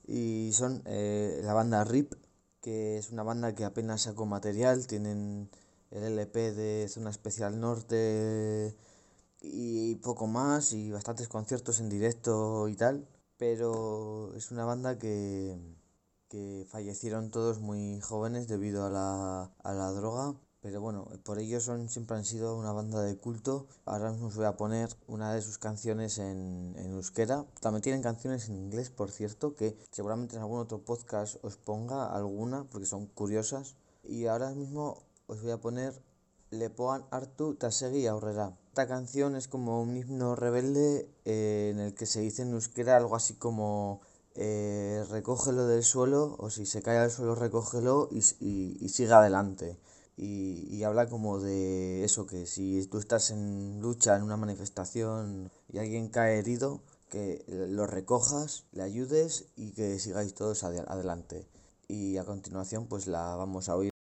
Y 0.05 0.51
son 0.53 0.83
la 0.85 1.53
banda 1.53 1.83
RIP 1.83 2.13
que 2.63 2.97
es 2.97 3.11
una 3.11 3.23
banda 3.23 3.53
que 3.55 3.65
apenas 3.65 4.03
sacó 4.03 4.25
material. 4.25 4.87
Tienen 4.87 5.49
el 5.91 6.03
LP 6.03 6.53
de 6.53 6.87
Zona 6.89 7.09
Especial 7.11 7.59
Norte 7.59 8.75
y 9.41 9.95
poco 9.97 10.27
más 10.27 10.73
y 10.73 10.91
bastantes 10.91 11.27
conciertos 11.27 11.81
en 11.81 11.89
directo 11.89 12.69
y 12.69 12.75
tal, 12.75 13.07
pero 13.37 14.33
es 14.35 14.51
una 14.51 14.65
banda 14.65 14.97
que, 14.97 15.57
que 16.29 16.65
fallecieron 16.69 17.29
todos 17.31 17.59
muy 17.59 17.99
jóvenes 18.01 18.47
debido 18.47 18.85
a 18.85 18.89
la, 18.89 19.51
a 19.63 19.73
la 19.73 19.91
droga. 19.91 20.33
Pero 20.63 20.79
bueno, 20.79 21.09
por 21.25 21.39
ello 21.39 21.59
son, 21.59 21.89
siempre 21.89 22.15
han 22.15 22.23
sido 22.23 22.57
una 22.57 22.71
banda 22.71 23.01
de 23.03 23.17
culto. 23.17 23.67
Ahora 23.83 24.11
mismo 24.11 24.27
os 24.27 24.35
voy 24.37 24.45
a 24.45 24.55
poner 24.55 24.95
una 25.07 25.33
de 25.33 25.41
sus 25.41 25.57
canciones 25.57 26.19
en, 26.19 26.73
en 26.77 26.93
euskera. 26.93 27.45
También 27.59 27.81
tienen 27.81 28.01
canciones 28.01 28.47
en 28.47 28.55
inglés, 28.55 28.89
por 28.89 29.11
cierto, 29.11 29.55
que 29.55 29.77
seguramente 29.91 30.37
en 30.37 30.41
algún 30.41 30.59
otro 30.59 30.79
podcast 30.79 31.35
os 31.43 31.57
ponga 31.57 32.05
alguna, 32.15 32.63
porque 32.71 32.87
son 32.87 33.07
curiosas. 33.07 33.75
Y 34.05 34.27
ahora 34.27 34.51
mismo 34.51 35.03
os 35.27 35.41
voy 35.41 35.51
a 35.51 35.59
poner 35.59 36.01
Lepoan 36.49 37.03
hartu 37.11 37.55
tasegi 37.55 38.07
aurrera. 38.07 38.57
Esta 38.69 38.87
canción 38.87 39.35
es 39.35 39.49
como 39.49 39.81
un 39.81 39.97
himno 39.97 40.33
rebelde 40.35 41.09
eh, 41.25 41.71
en 41.73 41.79
el 41.79 41.93
que 41.93 42.05
se 42.05 42.21
dice 42.21 42.43
en 42.43 42.53
euskera 42.53 42.95
algo 42.95 43.17
así 43.17 43.33
como 43.33 43.99
eh, 44.35 45.03
recógelo 45.09 45.67
del 45.67 45.83
suelo 45.83 46.37
o 46.39 46.49
si 46.49 46.65
se 46.65 46.81
cae 46.81 46.99
al 46.99 47.11
suelo 47.11 47.35
recógelo 47.35 48.07
y, 48.11 48.19
y, 48.39 48.77
y 48.79 48.89
sigue 48.89 49.11
adelante. 49.11 49.77
Y, 50.15 50.67
y, 50.69 50.83
habla 50.83 51.09
como 51.09 51.39
de 51.39 52.03
eso, 52.03 52.27
que 52.27 52.45
si 52.45 52.85
tú 52.85 52.99
estás 52.99 53.31
en 53.31 53.81
lucha, 53.81 54.15
en 54.15 54.23
una 54.23 54.37
manifestación 54.37 55.49
y 55.71 55.79
alguien 55.79 56.07
cae 56.09 56.37
herido, 56.37 56.81
que 57.13 57.45
lo 57.47 57.85
recojas, 57.85 58.65
le 58.71 58.81
ayudes 58.81 59.45
y 59.55 59.73
que 59.73 59.99
sigáis 59.99 60.33
todos 60.33 60.63
ad 60.63 60.77
adelante. 60.87 61.47
Y 61.87 62.17
a 62.17 62.23
continuación 62.23 62.87
pues 62.87 63.05
la 63.05 63.35
vamos 63.35 63.69
a 63.69 63.75
oír. 63.75 63.93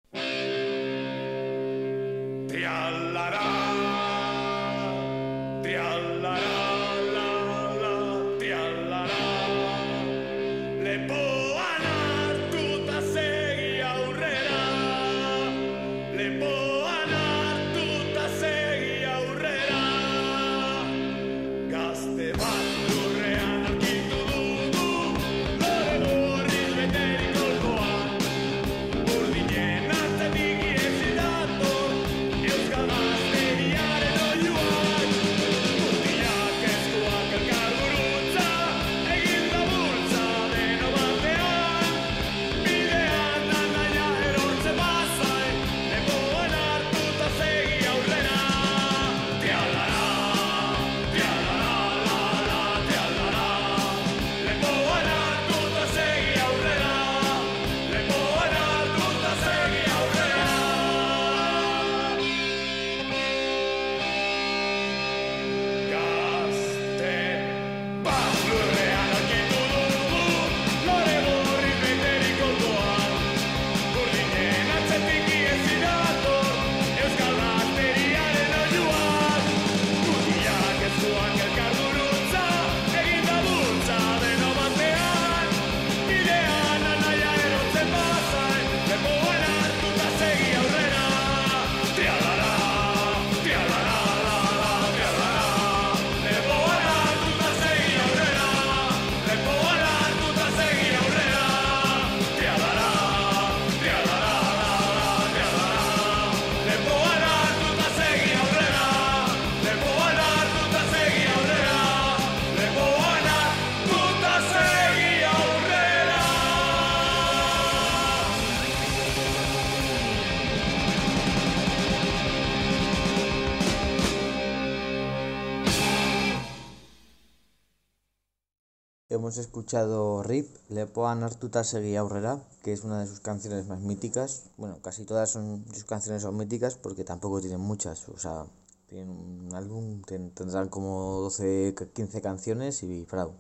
Hemos 129.13 129.37
escuchado 129.37 130.23
RIP, 130.23 130.49
Lepoan 130.71 131.23
Artuta 131.23 131.65
Segui 131.65 131.97
Aurrera, 131.97 132.43
que 132.63 132.73
es 132.73 132.83
una 132.83 133.01
de 133.01 133.07
sus 133.07 133.21
canciones 133.21 133.67
más 133.67 133.79
míticas. 133.79 134.45
Bueno, 134.57 134.79
casi 134.81 135.05
todas 135.05 135.29
son, 135.29 135.67
sus 135.71 135.85
canciones 135.85 136.23
son 136.23 136.35
míticas 136.39 136.77
porque 136.77 137.05
tampoco 137.05 137.43
tienen 137.43 137.61
muchas. 137.61 138.09
O 138.09 138.17
sea, 138.19 138.47
tienen 138.87 139.11
un 139.11 139.55
álbum, 139.55 140.01
tendrán 140.01 140.71
como 140.71 141.21
12, 141.25 141.75
15 141.93 142.23
canciones 142.23 142.83
y 142.85 143.05
frau. 143.05 143.33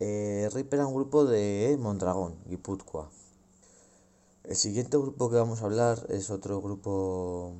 Eh, 0.00 0.48
RIP 0.50 0.72
era 0.72 0.86
un 0.86 0.94
grupo 0.94 1.26
de 1.26 1.76
Mondragón, 1.78 2.36
Guipúzcoa. 2.46 3.10
El 4.44 4.56
siguiente 4.56 4.96
grupo 4.96 5.28
que 5.28 5.36
vamos 5.36 5.60
a 5.60 5.66
hablar 5.66 6.06
es 6.08 6.30
otro 6.30 6.62
grupo 6.62 7.52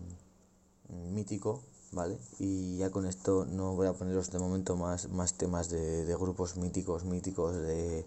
mítico 0.89 1.61
¿vale? 1.93 2.19
Y 2.39 2.77
ya 2.79 2.91
con 2.91 3.07
esto 3.07 3.47
no 3.47 3.75
voy 3.75 3.87
a 3.87 3.93
poneros 3.93 4.31
de 4.31 4.39
momento 4.39 4.77
más, 4.77 5.09
más 5.11 5.35
temas 5.35 5.69
de, 5.71 6.05
de 6.05 6.17
grupos 6.17 6.57
míticos, 6.57 7.05
míticos 7.05 7.55
de, 7.55 8.05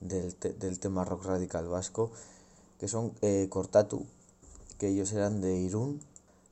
del, 0.00 0.34
te, 0.36 0.52
del 0.52 0.78
tema 0.78 1.04
rock 1.04 1.24
radical 1.26 1.68
vasco. 1.68 2.10
que 2.78 2.88
son 2.88 3.12
eh, 3.22 3.48
Cortatu, 3.50 4.06
que 4.78 4.88
ellos 4.88 5.12
eran 5.12 5.40
de 5.40 5.56
Irún, 5.56 6.00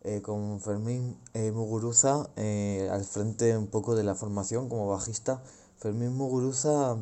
eh, 0.04 0.20
con 0.20 0.60
Fermín 0.60 1.16
eh, 1.34 1.52
Muguruza 1.52 2.28
eh, 2.36 2.88
al 2.90 3.04
frente 3.04 3.56
un 3.56 3.68
poco 3.68 3.94
de 3.94 4.02
la 4.02 4.14
formación 4.14 4.68
como 4.68 4.88
bajista. 4.88 5.42
Fermín 5.78 6.16
Muguruza 6.16 6.96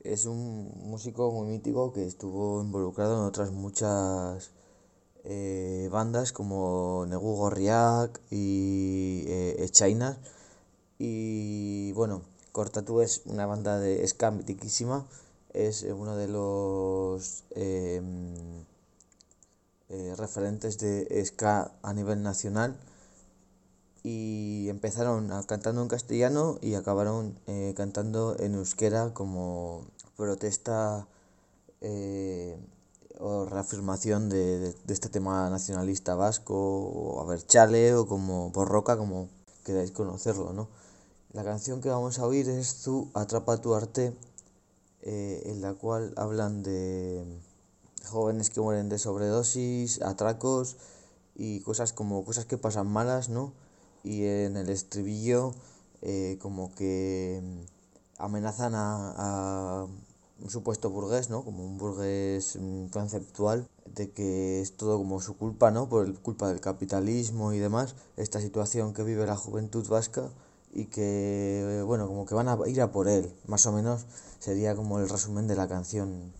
es 0.00 0.24
un 0.26 0.72
músico 0.84 1.30
muy 1.32 1.48
mítico 1.48 1.92
que 1.92 2.06
estuvo 2.06 2.62
involucrado 2.62 3.18
en 3.20 3.26
otras 3.26 3.50
muchas 3.50 4.50
eh, 5.26 5.88
bandas 5.92 6.32
como 6.32 7.04
Negu 7.08 7.36
Gorriak 7.36 8.20
y 8.30 9.24
eh. 9.26 9.68
Y 10.98 11.92
bueno, 11.92 12.22
Cortatu 12.52 13.00
es 13.02 13.22
una 13.26 13.44
banda 13.46 13.78
de 13.78 14.06
ska 14.06 14.30
mitiquísima. 14.30 15.06
Es 15.52 15.82
uno 15.82 16.16
de 16.16 16.28
los 16.28 17.44
em, 17.50 18.64
eh, 19.88 20.14
referentes 20.16 20.78
de 20.78 21.24
ska 21.24 21.72
a 21.82 21.92
nivel 21.92 22.22
nacional 22.22 22.76
y 24.02 24.68
empezaron 24.68 25.30
cantando 25.46 25.82
en 25.82 25.88
castellano 25.88 26.58
y 26.62 26.74
acabaron 26.74 27.36
eh, 27.48 27.74
cantando 27.76 28.36
en 28.38 28.54
euskera 28.54 29.12
como 29.14 29.84
protesta 30.16 31.08
eh, 31.80 32.56
o 33.18 33.46
reafirmación 33.46 34.28
de, 34.28 34.58
de- 34.58 34.72
de 34.84 34.94
este 34.94 35.08
tema 35.08 35.48
nacionalista 35.50 36.14
vasco 36.14 36.54
o 36.56 37.20
Abertzale 37.22 37.94
o 37.94 38.06
como 38.06 38.50
Borroca 38.50 38.96
como 38.96 39.28
queráis 39.64 39.90
conocerlo, 39.92 40.52
¿no? 40.52 40.68
La 41.32 41.44
canción 41.44 41.80
que 41.80 41.88
vamos 41.90 42.18
a 42.18 42.26
oír 42.26 42.48
es 42.48 42.74
Zu 42.82 43.10
atrapa 43.14 43.58
tu 43.60 43.74
arte 43.74 44.16
eh, 45.02 45.42
en 45.46 45.60
la 45.62 45.74
cual 45.74 46.12
hablan 46.16 46.62
de 46.62 47.24
jóvenes 48.08 48.50
que 48.50 48.60
mueren 48.60 48.88
de 48.88 48.98
sobredosis, 48.98 50.00
atracos 50.02 50.76
y 51.34 51.60
cosas 51.60 51.92
como 51.92 52.24
cosas 52.24 52.44
que 52.46 52.56
pasan 52.58 52.86
malas, 52.86 53.28
¿no? 53.28 53.52
Y 54.04 54.24
en 54.24 54.56
el 54.56 54.68
estribillo 54.70 55.52
eh, 56.02 56.38
como 56.40 56.74
que 56.74 57.40
mm, 57.42 58.22
amenazan 58.22 58.74
a 58.76 59.86
un 60.42 60.50
supuesto 60.50 60.90
burgués, 60.90 61.30
¿no? 61.30 61.44
Como 61.44 61.64
un 61.64 61.78
burgués 61.78 62.56
mm, 62.60 62.86
conceptual 62.88 63.68
de 63.94 64.10
que 64.10 64.60
es 64.60 64.76
todo 64.76 64.98
como 64.98 65.20
su 65.20 65.36
culpa, 65.36 65.70
¿no? 65.70 65.88
Por 65.88 66.06
el- 66.06 66.18
culpa 66.20 66.48
del 66.48 66.60
capitalismo 66.60 67.52
y 67.52 67.58
demás, 67.58 67.94
esta 68.16 68.40
situación 68.40 68.92
que 68.92 69.02
vive 69.02 69.26
la 69.26 69.36
juventud 69.36 69.86
vasca 69.88 70.28
y 70.72 70.86
que, 70.86 71.82
bueno, 71.86 72.06
como 72.06 72.26
que 72.26 72.34
van 72.34 72.48
a 72.48 72.58
ir 72.66 72.80
a 72.82 72.92
por 72.92 73.08
él, 73.08 73.32
más 73.46 73.64
o 73.66 73.72
menos 73.72 74.04
sería 74.38 74.76
como 74.76 74.98
el 74.98 75.08
resumen 75.08 75.46
de 75.48 75.56
la 75.56 75.68
canción. 75.68 76.32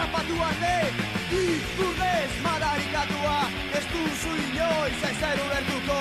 Atrapatu 0.00 0.36
arte, 0.42 0.76
ipurdez 1.30 2.30
madarikatua, 2.44 3.36
ez 3.76 3.84
duzu 3.92 4.32
inoiz 4.46 5.00
ezer 5.10 5.42
ulertuko, 5.44 5.98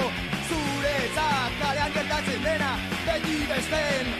zuretzat 0.47 1.59
kalean 1.59 1.91
gertatzen 1.97 2.41
dena, 2.47 2.71
beti 3.05 3.37
besten 3.51 4.13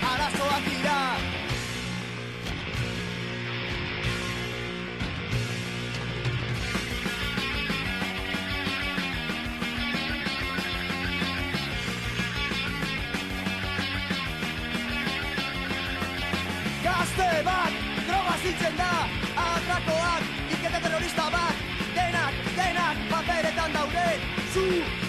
atrakoak, 19.79 20.23
ikete 20.51 20.79
terrorista 20.81 21.29
bat, 21.31 21.55
denak, 21.95 22.33
denak 22.55 22.97
paperetan 23.09 23.71
daude, 23.73 24.09
zu, 24.53 24.65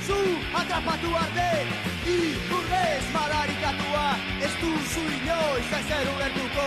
zu, 0.07 0.19
atrapatu 0.55 1.15
arte, 1.15 1.67
ipurdez 2.07 3.05
madarikatua, 3.13 4.07
ez 4.41 4.55
duzu 4.61 5.05
inoiz 5.19 5.71
ezer 5.81 6.07
ulertuko, 6.15 6.67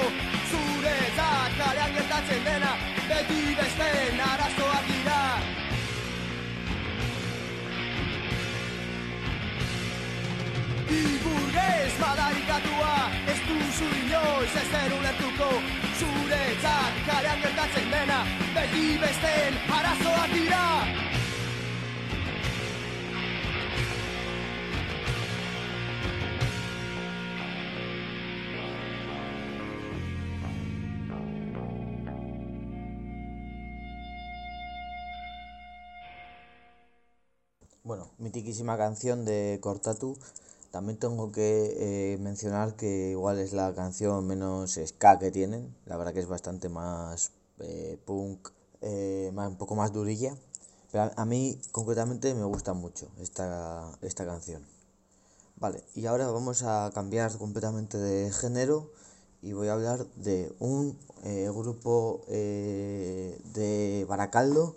zuretzat 0.52 1.52
kalean 1.58 1.94
gertatzen 1.96 2.44
dena, 2.44 2.76
beti 3.08 3.56
besten 3.60 4.20
arazoak 4.32 4.88
dira. 4.92 5.24
Iburgez 10.94 11.94
madarikatua 12.00 12.94
Ez 13.32 13.39
duzu 13.48 13.88
inoiz 14.04 14.52
ezer 14.62 14.94
ulertuko 15.00 15.50
Zuretzat 15.99 16.93
kalean 17.08 17.41
gertatzen 17.43 17.91
dena 17.93 18.19
Beti 18.56 18.86
besten 19.01 19.58
arazoak 19.77 20.32
dira 20.34 20.63
Bueno, 37.84 38.12
mitiquísima 38.17 38.77
canción 38.77 39.25
de 39.25 39.60
Cortatu. 39.62 40.17
También 40.73 40.97
tengo 40.97 41.31
que 41.31 42.13
eh, 42.13 42.17
mencionar 42.17 42.75
que 42.75 43.12
igual 43.12 43.38
es 43.38 43.53
la 43.53 43.75
canción 43.75 44.25
menos 44.25 44.79
ska 44.83 45.19
que 45.19 45.29
tienen. 45.29 45.71
La 45.86 45.97
verdad 45.97 46.15
que 46.15 46.19
es 46.19 46.27
bastante 46.27 46.67
más 46.67 47.31
eh, 47.59 47.99
punk, 48.03 48.49
eh, 48.81 49.29
más, 49.36 49.49
un 49.49 49.57
poco 49.57 49.75
más 49.75 49.93
durilla. 49.93 50.36
Pero 50.91 51.03
a, 51.03 51.12
a 51.15 51.25
mí 51.25 51.62
concretamente 51.71 52.33
me 52.33 52.45
gusta 52.45 52.73
mucho 52.73 53.07
esta, 53.19 53.91
esta 54.01 54.25
canción. 54.25 54.65
Vale, 55.57 55.83
y 55.93 56.07
ahora 56.07 56.25
vamos 56.31 56.63
a 56.63 56.89
cambiar 56.91 57.38
completamente 57.38 57.99
de 57.99 58.31
género 58.31 58.89
y 59.43 59.53
voy 59.53 59.67
a 59.67 59.73
hablar 59.73 60.07
de 60.15 60.55
un 60.57 60.97
grupo 61.53 62.25
de 62.27 64.05
Baracaldo 64.09 64.75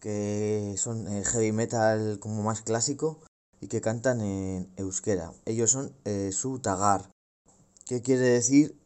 que 0.00 0.74
son 0.76 1.06
heavy 1.06 1.52
metal 1.52 2.18
como 2.18 2.42
más 2.42 2.62
clásico 2.62 3.20
y 3.60 3.68
que 3.68 3.80
cantan 3.80 4.20
en 4.20 4.72
euskera. 4.76 5.32
Ellos 5.44 5.70
son 5.70 5.94
eh, 6.04 6.30
su 6.32 6.58
tagar, 6.60 7.10
que 7.86 8.02
quiere 8.02 8.22
decir 8.22 8.78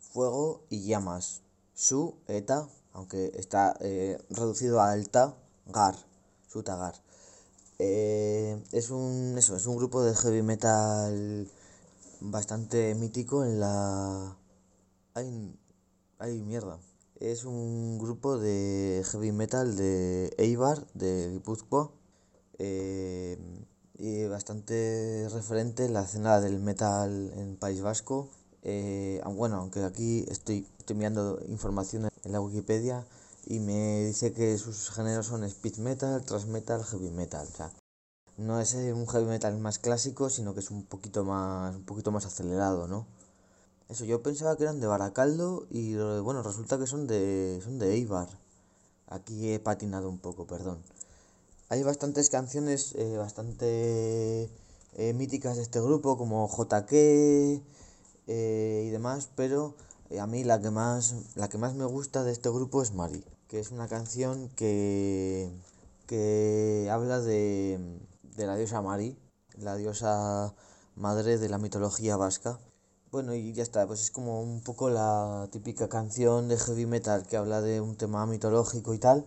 fuego 0.00 0.64
y 0.68 0.84
llamas. 0.84 1.42
Su 1.74 2.16
eta, 2.26 2.68
aunque 2.92 3.32
está 3.34 3.76
eh, 3.80 4.18
reducido 4.30 4.80
a 4.80 4.90
alta, 4.90 5.36
gar, 5.66 5.96
su 6.48 6.62
tagar. 6.62 6.94
Eh, 7.78 8.60
es 8.72 8.90
un 8.90 9.36
eso, 9.38 9.56
es 9.56 9.66
un 9.66 9.76
grupo 9.76 10.02
de 10.02 10.14
heavy 10.14 10.42
metal 10.42 11.48
bastante 12.20 12.94
mítico 12.96 13.44
en 13.44 13.60
la 13.60 14.36
ay, 15.14 15.56
ay 16.18 16.42
mierda. 16.42 16.80
Es 17.20 17.44
un 17.44 17.98
grupo 17.98 18.38
de 18.38 19.04
heavy 19.10 19.32
metal 19.32 19.76
de 19.76 20.34
Eibar, 20.38 20.86
de 20.94 21.30
Guipúzcoa, 21.30 21.92
eh, 22.58 23.38
y 23.98 24.26
bastante 24.26 25.28
referente 25.32 25.84
en 25.84 25.92
la 25.92 26.02
escena 26.02 26.40
del 26.40 26.60
metal 26.60 27.32
en 27.36 27.56
País 27.56 27.80
Vasco. 27.80 28.28
Eh, 28.62 29.20
bueno, 29.26 29.56
aunque 29.56 29.82
aquí 29.84 30.24
estoy, 30.28 30.66
estoy 30.78 30.96
mirando 30.96 31.40
información 31.48 32.08
en 32.24 32.32
la 32.32 32.40
Wikipedia 32.40 33.04
y 33.46 33.58
me 33.58 34.04
dice 34.04 34.32
que 34.32 34.56
sus 34.58 34.90
géneros 34.90 35.26
son 35.26 35.42
speed 35.44 35.78
metal, 35.78 36.24
thrash 36.24 36.46
metal, 36.46 36.84
heavy 36.84 37.10
metal. 37.10 37.46
O 37.52 37.56
sea, 37.56 37.72
no 38.36 38.60
es 38.60 38.74
eh, 38.74 38.92
un 38.92 39.06
heavy 39.08 39.26
metal 39.26 39.58
más 39.58 39.78
clásico, 39.78 40.30
sino 40.30 40.54
que 40.54 40.60
es 40.60 40.70
un 40.70 40.84
poquito 40.84 41.24
más, 41.24 41.74
un 41.74 41.84
poquito 41.84 42.12
más 42.12 42.24
acelerado, 42.24 42.86
¿no? 42.86 43.06
Eso, 43.88 44.04
yo 44.04 44.22
pensaba 44.22 44.56
que 44.56 44.64
eran 44.64 44.80
de 44.80 44.86
Baracaldo 44.86 45.66
y 45.70 45.94
eh, 45.94 46.20
bueno, 46.20 46.42
resulta 46.42 46.78
que 46.78 46.86
son 46.86 47.06
de, 47.06 47.60
son 47.64 47.78
de 47.78 47.94
Eibar. 47.94 48.28
Aquí 49.08 49.52
he 49.52 49.58
patinado 49.58 50.08
un 50.08 50.18
poco, 50.18 50.46
perdón. 50.46 50.82
Hay 51.70 51.82
bastantes 51.82 52.30
canciones 52.30 52.94
eh, 52.94 53.18
bastante 53.18 54.48
eh, 54.94 55.12
míticas 55.12 55.56
de 55.56 55.62
este 55.62 55.80
grupo, 55.80 56.16
como 56.16 56.48
JK 56.48 56.92
eh, 56.92 58.84
y 58.86 58.88
demás, 58.88 59.28
pero 59.36 59.74
a 60.18 60.26
mí 60.26 60.44
la 60.44 60.60
que 60.62 60.70
más 60.70 61.14
la 61.34 61.48
que 61.48 61.58
más 61.58 61.74
me 61.74 61.84
gusta 61.84 62.24
de 62.24 62.32
este 62.32 62.48
grupo 62.48 62.80
es 62.82 62.94
Mari, 62.94 63.22
que 63.48 63.60
es 63.60 63.70
una 63.70 63.86
canción 63.86 64.48
que 64.56 65.50
que 66.06 66.88
habla 66.90 67.20
de, 67.20 67.78
de 68.36 68.46
la 68.46 68.56
diosa 68.56 68.80
Mari, 68.80 69.18
la 69.58 69.76
diosa 69.76 70.54
madre 70.96 71.36
de 71.36 71.50
la 71.50 71.58
mitología 71.58 72.16
vasca. 72.16 72.58
Bueno, 73.10 73.34
y 73.34 73.52
ya 73.52 73.62
está, 73.62 73.86
pues 73.86 74.02
es 74.02 74.10
como 74.10 74.42
un 74.42 74.62
poco 74.62 74.88
la 74.90 75.48
típica 75.52 75.88
canción 75.88 76.48
de 76.48 76.56
heavy 76.58 76.86
metal 76.86 77.26
que 77.26 77.36
habla 77.36 77.60
de 77.60 77.80
un 77.82 77.96
tema 77.96 78.24
mitológico 78.26 78.94
y 78.94 78.98
tal, 78.98 79.26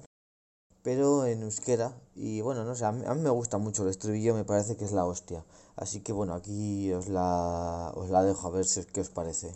pero 0.84 1.26
en 1.26 1.44
euskera. 1.44 1.94
Y 2.16 2.42
bueno, 2.42 2.64
no 2.66 2.76
sé, 2.76 2.86
a 2.86 2.92
mí, 2.92 3.04
a 3.06 3.14
me 3.16 3.30
gusta 3.30 3.58
mucho 3.58 3.84
el 3.84 3.90
estribillo, 3.90 4.36
me 4.36 4.46
parece 4.46 4.78
que 4.78 4.86
es 4.86 4.92
la 4.92 5.06
hostia. 5.06 5.44
Así 5.76 6.02
que 6.02 6.14
bueno, 6.14 6.34
aquí 6.34 6.92
os 6.94 7.08
la, 7.10 7.92
os 7.96 8.10
la 8.10 8.24
dejo 8.24 8.48
a 8.48 8.52
ver 8.52 8.66
si, 8.66 8.84
qué 8.86 9.02
os 9.02 9.10
parece. 9.10 9.54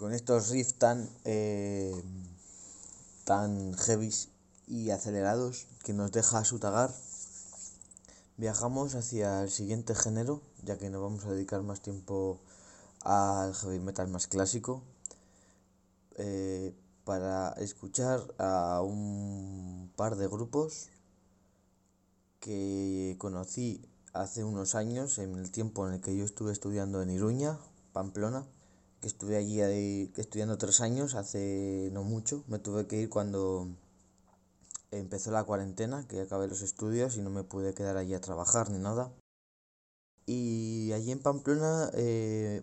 con 0.00 0.14
estos 0.14 0.48
riffs 0.48 0.74
tan, 0.78 1.10
eh, 1.24 1.92
tan 3.24 3.74
heavies 3.74 4.30
y 4.66 4.90
acelerados 4.90 5.66
que 5.84 5.92
nos 5.92 6.10
deja 6.10 6.42
su 6.46 6.58
tagar, 6.58 6.90
viajamos 8.38 8.94
hacia 8.94 9.42
el 9.42 9.50
siguiente 9.50 9.94
género, 9.94 10.40
ya 10.64 10.78
que 10.78 10.88
no 10.88 11.02
vamos 11.02 11.26
a 11.26 11.32
dedicar 11.32 11.62
más 11.62 11.82
tiempo 11.82 12.40
al 13.04 13.54
heavy 13.54 13.78
metal 13.80 14.08
más 14.08 14.26
clásico, 14.26 14.82
eh, 16.16 16.74
para 17.04 17.52
escuchar 17.54 18.20
a 18.38 18.82
un 18.82 19.92
par 19.96 20.16
de 20.16 20.28
grupos 20.28 20.90
que 22.40 23.16
conocí 23.18 23.82
hace 24.12 24.44
unos 24.44 24.74
años, 24.74 25.18
en 25.18 25.36
el 25.36 25.50
tiempo 25.50 25.86
en 25.86 25.94
el 25.94 26.00
que 26.00 26.16
yo 26.16 26.24
estuve 26.24 26.52
estudiando 26.52 27.02
en 27.02 27.10
Iruña, 27.10 27.58
Pamplona, 27.92 28.46
que 29.00 29.08
estuve 29.08 29.36
allí 29.36 29.60
estudiando 30.16 30.58
tres 30.58 30.80
años, 30.80 31.14
hace 31.14 31.90
no 31.92 32.04
mucho, 32.04 32.44
me 32.48 32.58
tuve 32.58 32.86
que 32.86 33.00
ir 33.00 33.08
cuando 33.08 33.68
empezó 34.90 35.30
la 35.30 35.44
cuarentena, 35.44 36.06
que 36.08 36.20
acabé 36.20 36.48
los 36.48 36.62
estudios 36.62 37.16
y 37.16 37.22
no 37.22 37.30
me 37.30 37.44
pude 37.44 37.74
quedar 37.74 37.96
allí 37.96 38.14
a 38.14 38.20
trabajar 38.20 38.70
ni 38.70 38.78
nada. 38.78 39.12
Y 40.26 40.92
allí 40.92 41.12
en 41.12 41.22
Pamplona 41.22 41.90
eh, 41.94 42.62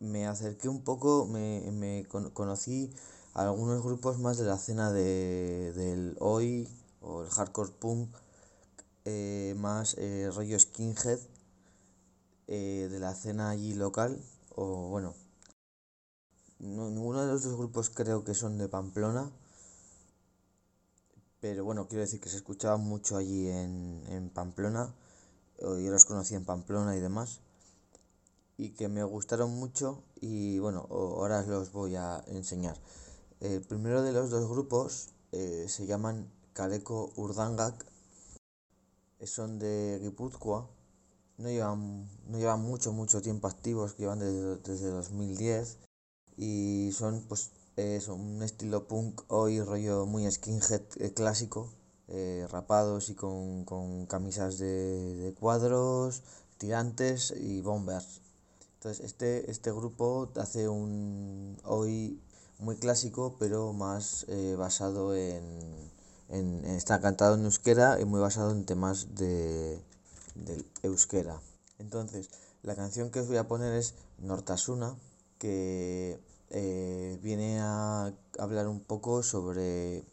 me 0.00 0.26
acerqué 0.26 0.68
un 0.68 0.82
poco, 0.82 1.26
me, 1.26 1.70
me 1.72 2.06
conocí 2.08 2.92
a 3.34 3.42
algunos 3.42 3.82
grupos 3.82 4.18
más 4.18 4.38
de 4.38 4.44
la 4.44 4.56
escena 4.56 4.92
de, 4.92 5.72
del 5.74 6.16
hoy 6.20 6.68
o 7.00 7.22
el 7.22 7.30
hardcore 7.30 7.72
punk, 7.72 8.14
eh, 9.04 9.54
más 9.58 9.94
eh, 9.98 10.30
rollo 10.34 10.58
skinhead 10.58 11.20
eh, 12.48 12.88
de 12.90 12.98
la 12.98 13.12
escena 13.12 13.50
allí 13.50 13.74
local, 13.74 14.20
o 14.54 14.88
bueno, 14.88 15.14
ninguno 16.58 17.22
de 17.22 17.32
los 17.32 17.44
dos 17.44 17.56
grupos 17.56 17.90
creo 17.90 18.24
que 18.24 18.34
son 18.34 18.58
de 18.58 18.68
Pamplona, 18.68 19.30
pero 21.40 21.64
bueno, 21.64 21.86
quiero 21.88 22.02
decir 22.02 22.20
que 22.20 22.28
se 22.28 22.36
escuchaba 22.36 22.76
mucho 22.76 23.16
allí 23.16 23.48
en, 23.48 24.02
en 24.08 24.30
Pamplona, 24.30 24.94
yo 25.60 25.90
los 25.90 26.04
conocí 26.04 26.34
en 26.34 26.44
Pamplona 26.44 26.96
y 26.96 27.00
demás, 27.00 27.40
y 28.56 28.70
que 28.70 28.88
me 28.88 29.04
gustaron 29.04 29.50
mucho 29.50 30.02
y 30.20 30.58
bueno, 30.58 30.86
ahora 30.90 31.42
los 31.42 31.72
voy 31.72 31.96
a 31.96 32.24
enseñar. 32.28 32.76
El 33.40 33.60
primero 33.62 34.02
de 34.02 34.12
los 34.12 34.30
dos 34.30 34.48
grupos 34.48 35.10
se 35.30 35.86
llaman 35.86 36.30
Kaleko 36.54 37.12
Urdangak 37.16 37.84
son 39.24 39.58
de 39.58 39.98
Guipúzcoa, 40.02 40.68
no 41.38 41.48
llevan, 41.48 42.08
no 42.28 42.38
llevan 42.38 42.62
mucho, 42.62 42.92
mucho 42.92 43.20
tiempo 43.22 43.48
activos, 43.48 43.96
llevan 43.96 44.20
desde, 44.20 44.56
desde 44.56 44.88
2010 44.88 45.78
y 46.36 46.90
son 46.92 47.24
pues 47.28 47.50
un 48.08 48.42
estilo 48.42 48.88
punk 48.88 49.22
hoy 49.28 49.60
rollo 49.60 50.06
muy 50.06 50.30
skinhead 50.30 50.82
eh, 50.98 51.12
clásico, 51.12 51.72
eh, 52.08 52.46
rapados 52.50 53.10
y 53.10 53.14
con, 53.14 53.64
con 53.64 54.06
camisas 54.06 54.58
de, 54.58 55.16
de, 55.16 55.34
cuadros, 55.34 56.22
tirantes 56.58 57.34
y 57.36 57.60
bombers. 57.60 58.22
Entonces 58.86 59.04
este, 59.04 59.50
este 59.50 59.72
grupo 59.72 60.30
hace 60.36 60.68
un 60.68 61.58
hoy 61.64 62.20
muy 62.60 62.76
clásico 62.76 63.34
pero 63.36 63.72
más 63.72 64.24
eh, 64.28 64.54
basado 64.56 65.12
en 65.16 65.90
en, 66.28 66.64
está 66.64 67.00
cantado 67.00 67.34
en 67.34 67.44
euskera 67.44 68.00
y 68.00 68.04
muy 68.04 68.20
basado 68.20 68.52
en 68.52 68.64
temas 68.64 69.16
de, 69.16 69.82
del 70.36 70.64
euskera. 70.84 71.40
Entonces, 71.80 72.30
la 72.62 72.76
canción 72.76 73.10
que 73.10 73.20
os 73.20 73.26
voy 73.26 73.38
a 73.38 73.48
poner 73.48 73.72
es 73.74 73.94
Nortasuna, 74.18 74.96
que 75.38 76.20
eh, 76.50 77.18
viene 77.22 77.58
a 77.60 78.12
hablar 78.38 78.68
un 78.68 78.80
poco 78.80 79.24
sobre, 79.24 80.04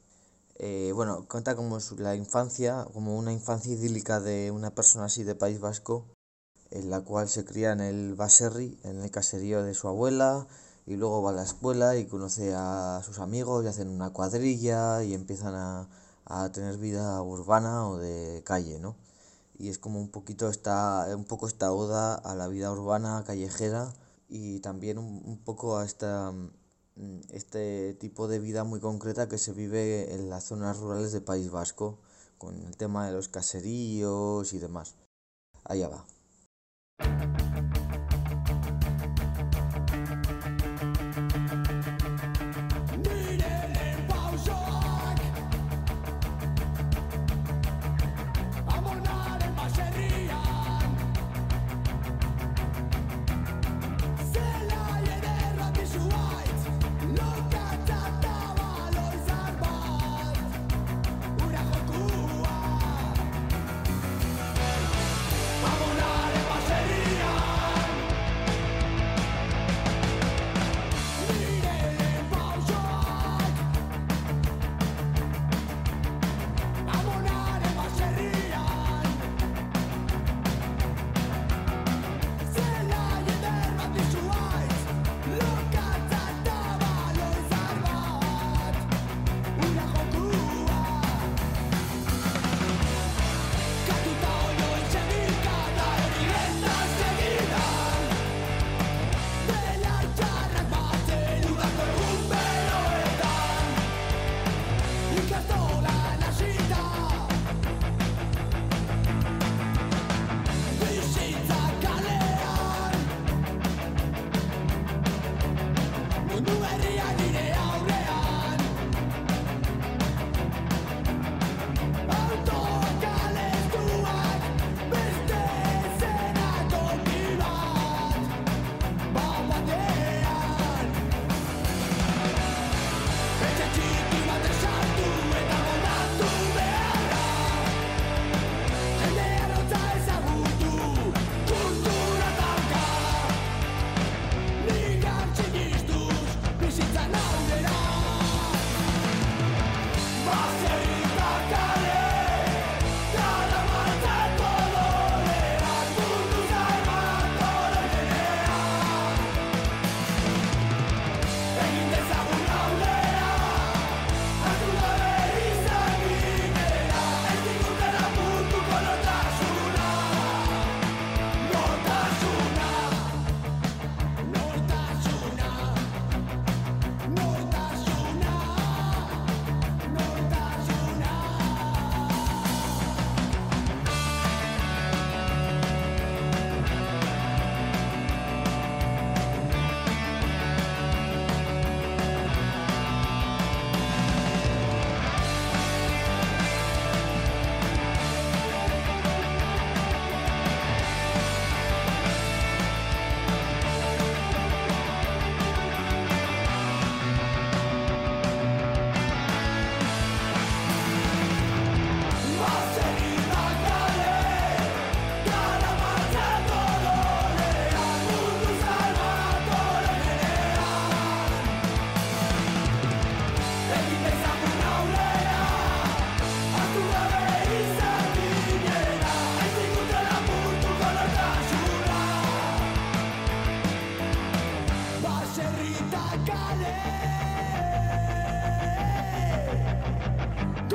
eh, 0.55 0.91
bueno, 0.93 1.27
cuenta 1.29 1.55
como 1.55 1.77
la 1.97 2.15
infancia, 2.15 2.87
como 2.91 3.17
una 3.17 3.33
infancia 3.33 3.73
idílica 3.73 4.19
de 4.19 4.51
una 4.51 4.73
persona 4.73 5.05
así 5.05 5.23
de 5.23 5.35
País 5.35 5.59
Vasco, 5.59 6.05
en 6.73 6.89
la 6.89 7.01
cual 7.01 7.29
se 7.29 7.45
cría 7.45 7.71
en 7.71 7.81
el 7.81 8.15
Baserri, 8.15 8.79
en 8.83 9.01
el 9.01 9.11
caserío 9.11 9.63
de 9.63 9.75
su 9.75 9.87
abuela, 9.87 10.47
y 10.85 10.95
luego 10.95 11.21
va 11.21 11.29
a 11.29 11.33
la 11.33 11.43
escuela 11.43 11.95
y 11.97 12.07
conoce 12.07 12.53
a 12.55 13.01
sus 13.05 13.19
amigos 13.19 13.63
y 13.63 13.67
hacen 13.67 13.89
una 13.89 14.11
cuadrilla 14.11 15.03
y 15.03 15.13
empiezan 15.13 15.55
a, 15.55 15.87
a 16.25 16.51
tener 16.51 16.77
vida 16.77 17.21
urbana 17.21 17.87
o 17.87 17.97
de 17.97 18.43
calle, 18.43 18.79
¿no? 18.79 18.95
Y 19.57 19.69
es 19.69 19.77
como 19.77 19.99
un 19.99 20.09
poquito 20.09 20.49
esta, 20.49 21.07
un 21.15 21.25
poco 21.25 21.47
esta 21.47 21.71
oda 21.71 22.15
a 22.15 22.35
la 22.35 22.47
vida 22.47 22.71
urbana, 22.71 23.23
callejera 23.25 23.93
y 24.27 24.59
también 24.61 24.97
un, 24.97 25.37
poco 25.45 25.77
a 25.77 25.85
esta, 25.85 26.33
este 27.29 27.93
tipo 27.99 28.27
de 28.27 28.39
vida 28.39 28.63
muy 28.63 28.79
concreta 28.79 29.27
que 29.29 29.37
se 29.37 29.53
vive 29.53 30.13
en 30.15 30.29
las 30.29 30.45
zonas 30.45 30.79
rurales 30.79 31.11
del 31.11 31.23
País 31.23 31.51
Vasco, 31.51 31.99
con 32.37 32.55
el 32.65 32.75
tema 32.77 33.05
de 33.05 33.13
los 33.13 33.27
caseríos 33.29 34.53
y 34.53 34.59
demás. 34.59 34.95
Allá 35.65 35.87
va. 35.87 36.12
Thank 36.99 37.41
you. 37.41 37.52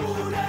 Eh, 0.00 0.47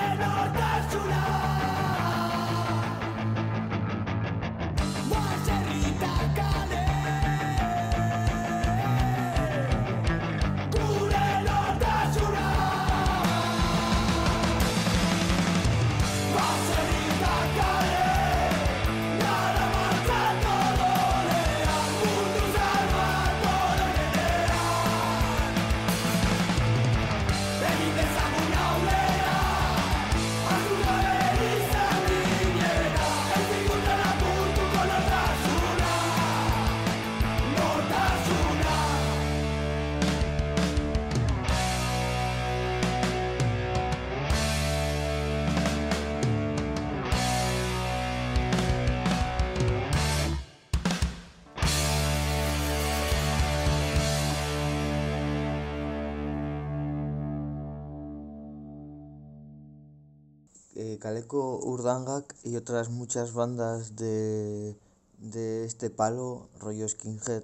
Kaleko 61.10 61.57
Urdangak 61.63 62.35
y 62.43 62.55
otras 62.55 62.89
muchas 62.91 63.33
bandas 63.33 63.95
de, 63.95 64.77
de 65.17 65.65
este 65.65 65.89
palo, 65.89 66.47
rollo 66.60 66.87
skinhead, 66.87 67.43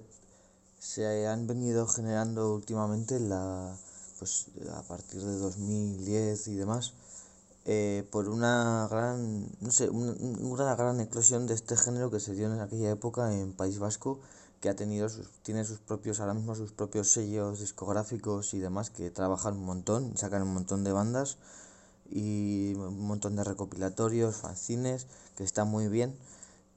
se 0.78 1.26
han 1.26 1.48
venido 1.48 1.88
generando 1.88 2.54
últimamente 2.54 3.18
la, 3.18 3.76
pues, 4.20 4.46
a 4.72 4.82
partir 4.82 5.20
de 5.24 5.36
2010 5.38 6.46
y 6.46 6.54
demás, 6.54 6.92
eh, 7.64 8.06
por 8.12 8.28
una 8.28 8.86
gran, 8.88 9.48
no 9.60 9.70
sé, 9.72 9.90
un- 9.90 10.38
una 10.42 10.76
gran 10.76 11.00
eclosión 11.00 11.48
de 11.48 11.54
este 11.54 11.76
género 11.76 12.10
que 12.12 12.20
se 12.20 12.34
dio 12.34 12.46
en 12.52 12.60
aquella 12.60 12.90
época 12.92 13.34
en 13.34 13.52
País 13.52 13.80
Vasco, 13.80 14.20
que 14.60 14.68
ha 14.68 14.76
tenido 14.76 15.08
sus, 15.08 15.28
tiene 15.42 15.64
sus 15.64 15.78
propios, 15.80 16.20
ahora 16.20 16.34
mismo 16.34 16.54
sus 16.54 16.70
propios 16.72 17.10
sellos 17.10 17.58
discográficos 17.58 18.54
y 18.54 18.60
demás, 18.60 18.90
que 18.90 19.10
trabajan 19.10 19.54
un 19.56 19.64
montón, 19.66 20.12
y 20.14 20.18
sacan 20.18 20.42
un 20.42 20.54
montón 20.54 20.84
de 20.84 20.92
bandas 20.92 21.36
y 22.10 22.74
un 22.74 23.06
montón 23.06 23.36
de 23.36 23.44
recopilatorios, 23.44 24.36
fanzines, 24.36 25.06
que 25.36 25.44
están 25.44 25.68
muy 25.68 25.88
bien. 25.88 26.16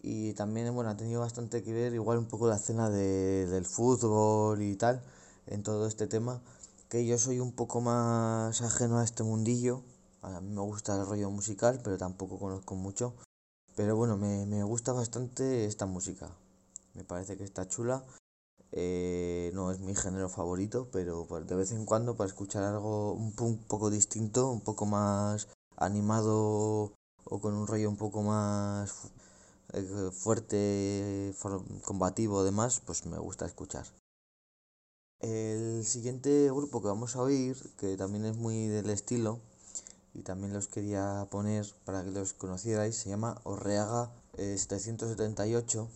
Y 0.01 0.33
también, 0.33 0.73
bueno, 0.73 0.89
ha 0.89 0.97
tenido 0.97 1.21
bastante 1.21 1.63
que 1.63 1.73
ver, 1.73 1.93
igual 1.93 2.17
un 2.17 2.25
poco 2.27 2.47
la 2.47 2.55
escena 2.55 2.89
de, 2.89 3.45
del 3.47 3.65
fútbol 3.65 4.61
y 4.61 4.75
tal, 4.75 5.01
en 5.47 5.63
todo 5.63 5.87
este 5.87 6.07
tema, 6.07 6.41
que 6.89 7.05
yo 7.05 7.17
soy 7.17 7.39
un 7.39 7.51
poco 7.51 7.81
más 7.81 8.61
ajeno 8.61 8.99
a 8.99 9.03
este 9.03 9.23
mundillo. 9.23 9.83
A 10.21 10.39
mí 10.41 10.49
me 10.53 10.61
gusta 10.61 10.95
el 10.95 11.05
rollo 11.05 11.29
musical, 11.31 11.79
pero 11.83 11.97
tampoco 11.97 12.39
conozco 12.39 12.75
mucho. 12.75 13.13
Pero 13.75 13.95
bueno, 13.95 14.17
me, 14.17 14.45
me 14.45 14.63
gusta 14.63 14.93
bastante 14.93 15.65
esta 15.65 15.85
música. 15.85 16.29
Me 16.93 17.03
parece 17.03 17.37
que 17.37 17.43
está 17.43 17.67
chula. 17.67 18.03
Eh, 18.71 19.51
no 19.53 19.71
es 19.71 19.79
mi 19.79 19.95
género 19.95 20.29
favorito, 20.29 20.89
pero 20.91 21.25
pues, 21.27 21.47
de 21.47 21.55
vez 21.55 21.71
en 21.71 21.85
cuando 21.85 22.15
para 22.15 22.27
escuchar 22.27 22.63
algo 22.63 23.13
un 23.13 23.33
poco 23.33 23.89
distinto, 23.89 24.49
un 24.49 24.61
poco 24.61 24.85
más 24.85 25.47
animado 25.77 26.93
o 27.25 27.39
con 27.39 27.53
un 27.53 27.67
rollo 27.67 27.89
un 27.89 27.97
poco 27.97 28.21
más 28.21 29.11
eh, 29.73 30.11
fuerte, 30.11 31.33
combativo, 31.83 32.43
demás, 32.43 32.81
pues 32.85 33.05
me 33.05 33.17
gusta 33.17 33.45
escuchar. 33.45 33.85
El 35.19 35.85
siguiente 35.85 36.45
grupo 36.51 36.81
que 36.81 36.87
vamos 36.87 37.15
a 37.15 37.21
oír, 37.21 37.57
que 37.77 37.97
también 37.97 38.25
es 38.25 38.37
muy 38.37 38.67
del 38.67 38.89
estilo, 38.89 39.39
y 40.13 40.23
también 40.23 40.53
los 40.53 40.67
quería 40.67 41.27
poner 41.29 41.65
para 41.85 42.03
que 42.03 42.11
los 42.11 42.33
conocierais, 42.33 42.95
se 42.95 43.09
llama 43.09 43.39
Orreaga 43.43 44.11
eh, 44.37 44.57
778, 44.57 45.87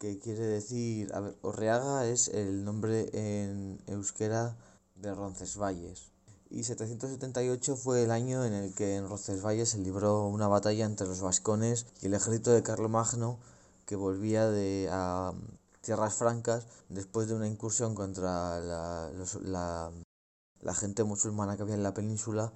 que 0.00 0.18
quiere 0.18 0.46
decir, 0.46 1.14
a 1.14 1.20
ver, 1.20 1.36
Orreaga 1.42 2.06
es 2.06 2.28
el 2.28 2.64
nombre 2.64 3.10
en 3.12 3.78
euskera 3.86 4.56
de 4.96 5.14
Roncesvalles. 5.14 6.10
Y 6.48 6.64
778 6.64 7.76
fue 7.76 8.04
el 8.04 8.10
año 8.10 8.46
en 8.46 8.54
el 8.54 8.74
que 8.74 8.96
en 8.96 9.06
Roncesvalles 9.06 9.68
se 9.68 9.78
libró 9.78 10.26
una 10.26 10.48
batalla 10.48 10.86
entre 10.86 11.06
los 11.06 11.20
vascones 11.20 11.86
y 12.00 12.06
el 12.06 12.14
ejército 12.14 12.50
de 12.50 12.62
Carlomagno 12.62 13.38
que 13.84 13.94
volvía 13.94 14.48
de 14.48 14.88
a 14.90 15.34
tierras 15.82 16.14
francas 16.14 16.66
después 16.88 17.28
de 17.28 17.34
una 17.34 17.46
incursión 17.46 17.94
contra 17.94 18.58
la, 18.58 19.10
la, 19.42 19.92
la 20.62 20.74
gente 20.74 21.04
musulmana 21.04 21.56
que 21.56 21.62
había 21.62 21.74
en 21.74 21.82
la 21.82 21.94
península. 21.94 22.54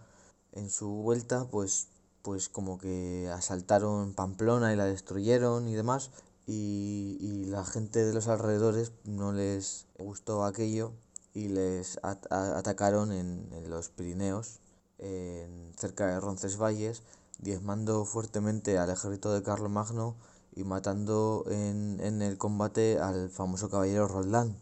En 0.52 0.70
su 0.70 0.88
vuelta, 0.88 1.46
pues, 1.50 1.88
pues 2.22 2.48
como 2.48 2.78
que 2.78 3.30
asaltaron 3.30 4.14
Pamplona 4.14 4.72
y 4.72 4.76
la 4.76 4.86
destruyeron 4.86 5.68
y 5.68 5.74
demás. 5.74 6.10
Y, 6.46 7.16
y 7.20 7.44
la 7.46 7.64
gente 7.64 8.04
de 8.04 8.12
los 8.12 8.28
alrededores 8.28 8.92
no 9.04 9.32
les 9.32 9.86
gustó 9.98 10.44
aquello 10.44 10.92
y 11.32 11.48
les 11.48 11.98
at- 12.02 12.30
atacaron 12.30 13.12
en, 13.12 13.48
en 13.52 13.70
los 13.70 13.88
Pirineos, 13.88 14.60
en, 14.98 15.72
cerca 15.76 16.06
de 16.06 16.20
Roncesvalles, 16.20 17.02
diezmando 17.38 18.04
fuertemente 18.04 18.78
al 18.78 18.90
ejército 18.90 19.32
de 19.32 19.42
Carlomagno 19.42 20.16
y 20.54 20.64
matando 20.64 21.44
en, 21.48 21.98
en 22.00 22.22
el 22.22 22.38
combate 22.38 22.98
al 22.98 23.30
famoso 23.30 23.70
caballero 23.70 24.06
Roldán. 24.06 24.56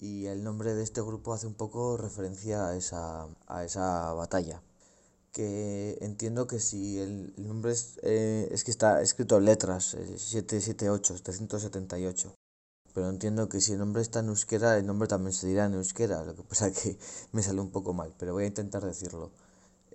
Y 0.00 0.26
el 0.26 0.42
nombre 0.42 0.74
de 0.74 0.82
este 0.82 1.00
grupo 1.02 1.32
hace 1.32 1.46
un 1.46 1.54
poco 1.54 1.96
referencia 1.96 2.68
a 2.68 2.76
esa, 2.76 3.28
a 3.46 3.64
esa 3.64 4.12
batalla. 4.14 4.62
Que 5.32 5.98
entiendo 6.00 6.46
que 6.46 6.58
si 6.58 6.98
el, 6.98 7.34
el 7.36 7.46
nombre 7.46 7.72
es, 7.72 7.98
eh, 8.02 8.48
es 8.50 8.64
que 8.64 8.70
está 8.70 9.00
escrito 9.00 9.38
en 9.38 9.44
letras, 9.44 9.94
eh, 9.94 10.18
778, 10.18 11.16
778. 11.18 12.34
Pero 12.92 13.08
entiendo 13.08 13.48
que 13.48 13.60
si 13.60 13.72
el 13.72 13.78
nombre 13.78 14.02
está 14.02 14.20
en 14.20 14.28
euskera, 14.28 14.76
el 14.76 14.86
nombre 14.86 15.08
también 15.08 15.32
se 15.32 15.46
dirá 15.46 15.66
en 15.66 15.74
euskera. 15.74 16.24
Lo 16.24 16.34
que 16.34 16.42
pasa 16.42 16.72
que 16.72 16.98
me 17.32 17.42
sale 17.42 17.60
un 17.60 17.70
poco 17.70 17.92
mal, 17.94 18.14
pero 18.18 18.32
voy 18.32 18.44
a 18.44 18.48
intentar 18.48 18.84
decirlo. 18.84 19.30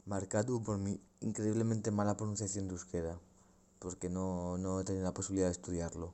Marcado 0.05 0.61
por 0.63 0.77
mi 0.77 0.99
increíblemente 1.19 1.91
mala 1.91 2.15
pronunciación 2.15 2.67
de 2.67 2.73
euskera, 2.73 3.19
porque 3.79 4.09
no, 4.09 4.57
no 4.57 4.79
he 4.79 4.83
tenido 4.83 5.03
la 5.03 5.13
posibilidad 5.13 5.47
de 5.47 5.53
estudiarlo. 5.53 6.13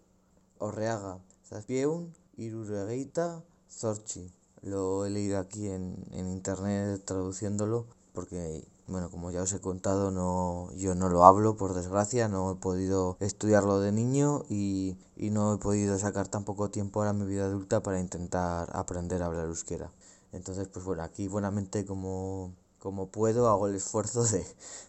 Orreaga, 0.57 1.19
Zazpieun, 1.47 2.13
Iruregeita, 2.37 3.43
Zorchi. 3.69 4.31
Lo 4.61 5.05
he 5.05 5.09
leído 5.09 5.39
aquí 5.39 5.67
en, 5.67 6.05
en 6.11 6.27
internet 6.27 7.03
traduciéndolo, 7.03 7.87
porque, 8.13 8.67
bueno, 8.87 9.09
como 9.09 9.31
ya 9.31 9.41
os 9.41 9.53
he 9.53 9.59
contado, 9.61 10.11
no, 10.11 10.71
yo 10.73 10.95
no 10.95 11.09
lo 11.09 11.25
hablo, 11.25 11.55
por 11.55 11.73
desgracia, 11.73 12.27
no 12.27 12.51
he 12.51 12.55
podido 12.55 13.17
estudiarlo 13.19 13.79
de 13.79 13.91
niño 13.91 14.43
y, 14.49 14.97
y 15.15 15.29
no 15.29 15.53
he 15.53 15.57
podido 15.57 15.97
sacar 15.97 16.27
tampoco 16.27 16.69
tiempo 16.69 16.99
ahora 16.99 17.13
mi 17.13 17.25
vida 17.25 17.45
adulta 17.45 17.81
para 17.81 17.99
intentar 17.99 18.69
aprender 18.73 19.23
a 19.23 19.27
hablar 19.27 19.45
euskera. 19.45 19.91
Entonces, 20.33 20.67
pues 20.67 20.85
bueno, 20.85 21.03
aquí 21.03 21.27
buenamente 21.27 21.85
como, 21.85 22.53
como 22.79 23.07
puedo 23.07 23.49
hago 23.49 23.67
el 23.67 23.75
esfuerzo 23.75 24.23
de, 24.23 24.45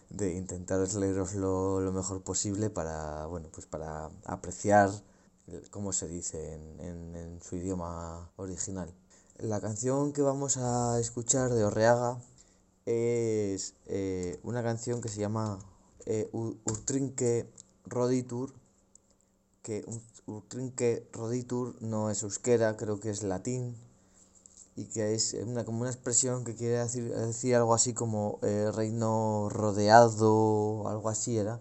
de 0.09 0.33
intentar 0.35 0.79
leeroslo 0.95 1.81
lo 1.81 1.91
mejor 1.91 2.21
posible 2.21 2.69
para, 2.69 3.25
bueno, 3.27 3.49
pues 3.53 3.65
para 3.67 4.09
apreciar 4.25 4.89
cómo 5.71 5.91
se 5.93 6.07
dice 6.07 6.53
en, 6.53 6.79
en, 6.79 7.15
en 7.15 7.41
su 7.41 7.55
idioma 7.55 8.29
original. 8.37 8.93
La 9.39 9.59
canción 9.59 10.13
que 10.13 10.21
vamos 10.21 10.57
a 10.57 10.99
escuchar 10.99 11.51
de 11.51 11.65
Orreaga 11.65 12.17
es 12.85 13.75
eh, 13.87 14.39
una 14.43 14.63
canción 14.63 15.01
que 15.01 15.09
se 15.09 15.19
llama 15.19 15.59
eh, 16.05 16.29
Urtrinque 16.31 17.47
Roditur, 17.85 18.53
que 19.61 19.85
Urtrinque 20.25 21.07
Roditur 21.13 21.81
no 21.81 22.09
es 22.09 22.23
euskera, 22.23 22.75
creo 22.75 22.99
que 22.99 23.09
es 23.09 23.23
latín, 23.23 23.75
y 24.75 24.85
que 24.85 25.13
es 25.13 25.33
una, 25.33 25.65
como 25.65 25.81
una 25.81 25.89
expresión 25.89 26.43
que 26.43 26.55
quiere 26.55 26.79
decir, 26.79 27.13
decir 27.13 27.55
algo 27.55 27.73
así 27.73 27.93
como 27.93 28.39
eh, 28.41 28.71
reino 28.73 29.49
rodeado, 29.49 30.87
algo 30.87 31.09
así 31.09 31.37
era. 31.37 31.59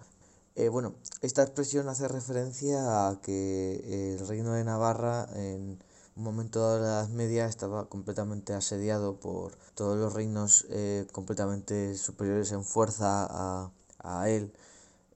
Eh, 0.55 0.69
bueno, 0.69 0.95
esta 1.23 1.43
expresión 1.43 1.89
hace 1.89 2.09
referencia 2.09 3.09
a 3.09 3.21
que 3.21 4.15
el 4.15 4.27
reino 4.27 4.53
de 4.53 4.65
Navarra 4.65 5.29
en 5.35 5.83
un 6.17 6.25
momento 6.25 6.61
dado 6.61 6.77
de 6.77 6.81
la 6.83 6.89
Edad 7.01 7.09
Media 7.11 7.47
estaba 7.47 7.89
completamente 7.89 8.53
asediado 8.55 9.19
por 9.21 9.57
todos 9.75 9.97
los 9.99 10.13
reinos 10.15 10.67
eh, 10.71 11.07
completamente 11.13 11.97
superiores 11.97 12.53
en 12.53 12.65
fuerza 12.65 13.27
a, 13.31 13.71
a 14.01 14.29
él 14.29 14.53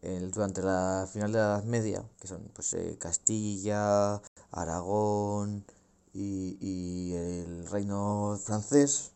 el- 0.02 0.30
durante 0.32 0.62
la 0.62 1.08
final 1.12 1.32
de 1.32 1.38
la 1.38 1.44
Edad 1.46 1.64
Media, 1.64 2.04
que 2.20 2.28
son 2.28 2.42
pues 2.54 2.74
eh, 2.74 2.96
Castilla, 3.00 4.22
Aragón 4.52 5.64
y, 6.14 6.58
y 6.60 7.14
el 7.14 7.66
reino 7.68 8.38
francés. 8.44 9.12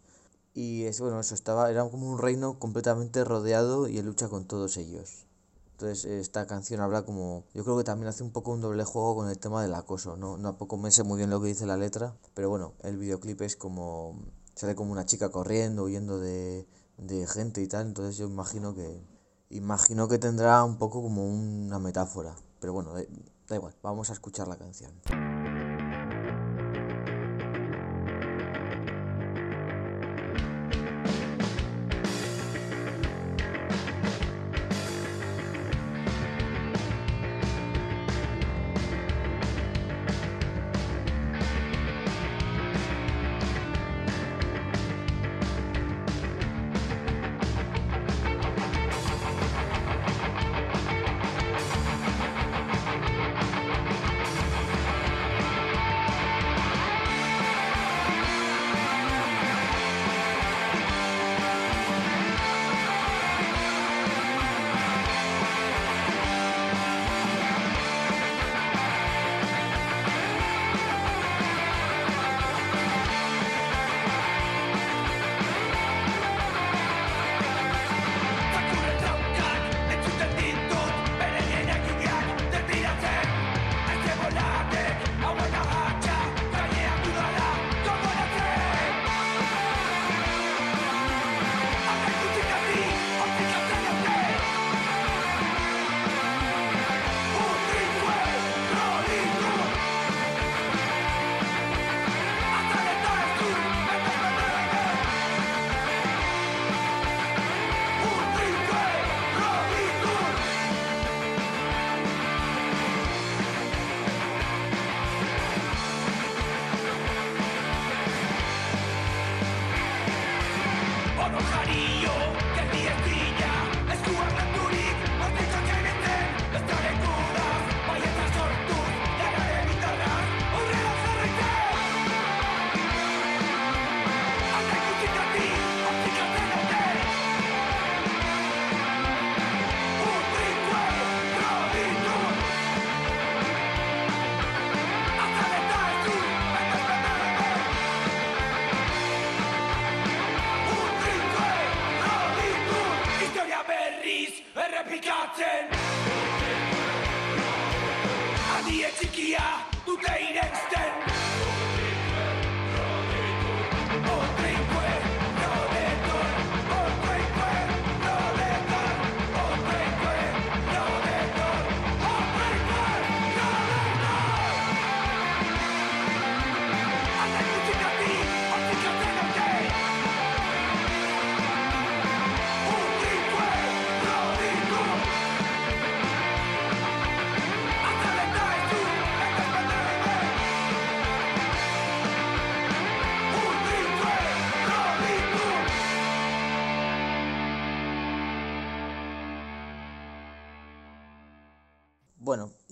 Y 0.54 0.84
es 0.84 1.00
bueno, 1.00 1.20
eso 1.20 1.34
estaba, 1.34 1.70
era 1.70 1.88
como 1.90 2.10
un 2.12 2.18
reino 2.18 2.58
completamente 2.58 3.24
rodeado 3.24 3.88
y 3.88 3.98
en 3.98 4.06
lucha 4.06 4.28
con 4.28 4.46
todos 4.46 4.76
ellos. 4.78 5.26
Entonces 5.80 6.04
esta 6.04 6.46
canción 6.46 6.82
habla 6.82 7.06
como, 7.06 7.46
yo 7.54 7.64
creo 7.64 7.78
que 7.78 7.84
también 7.84 8.08
hace 8.08 8.22
un 8.22 8.32
poco 8.32 8.52
un 8.52 8.60
doble 8.60 8.84
juego 8.84 9.16
con 9.16 9.30
el 9.30 9.38
tema 9.38 9.62
del 9.62 9.72
acoso, 9.72 10.14
no, 10.14 10.36
no 10.36 10.58
poco 10.58 10.76
me 10.76 10.90
sé 10.90 11.04
muy 11.04 11.16
bien 11.16 11.30
lo 11.30 11.40
que 11.40 11.48
dice 11.48 11.64
la 11.64 11.78
letra, 11.78 12.14
pero 12.34 12.50
bueno, 12.50 12.74
el 12.82 12.98
videoclip 12.98 13.40
es 13.40 13.56
como, 13.56 14.20
sale 14.54 14.74
como 14.74 14.92
una 14.92 15.06
chica 15.06 15.30
corriendo, 15.30 15.84
huyendo 15.84 16.20
de, 16.20 16.68
de 16.98 17.26
gente 17.26 17.62
y 17.62 17.66
tal, 17.66 17.86
entonces 17.86 18.18
yo 18.18 18.26
imagino 18.26 18.74
que, 18.74 19.02
imagino 19.48 20.06
que 20.06 20.18
tendrá 20.18 20.62
un 20.64 20.76
poco 20.76 21.00
como 21.00 21.26
una 21.26 21.78
metáfora, 21.78 22.36
pero 22.60 22.74
bueno, 22.74 22.92
da 22.92 23.56
igual, 23.56 23.74
vamos 23.82 24.10
a 24.10 24.12
escuchar 24.12 24.48
la 24.48 24.58
canción. 24.58 24.92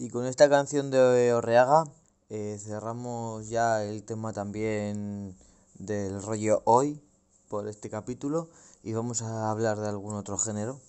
Y 0.08 0.10
con 0.10 0.24
esta 0.24 0.48
canción 0.48 0.90
de 0.90 1.34
Orreaga 1.34 1.84
eh, 2.30 2.58
cerramos 2.58 3.50
ya 3.50 3.84
el 3.84 4.04
tema 4.04 4.32
también 4.32 5.36
del 5.74 6.22
rollo 6.22 6.62
hoy 6.64 7.02
por 7.50 7.68
este 7.68 7.90
capítulo 7.90 8.48
y 8.82 8.94
vamos 8.94 9.20
a 9.20 9.50
hablar 9.50 9.78
de 9.78 9.86
algún 9.86 10.14
otro 10.14 10.38
género. 10.38 10.80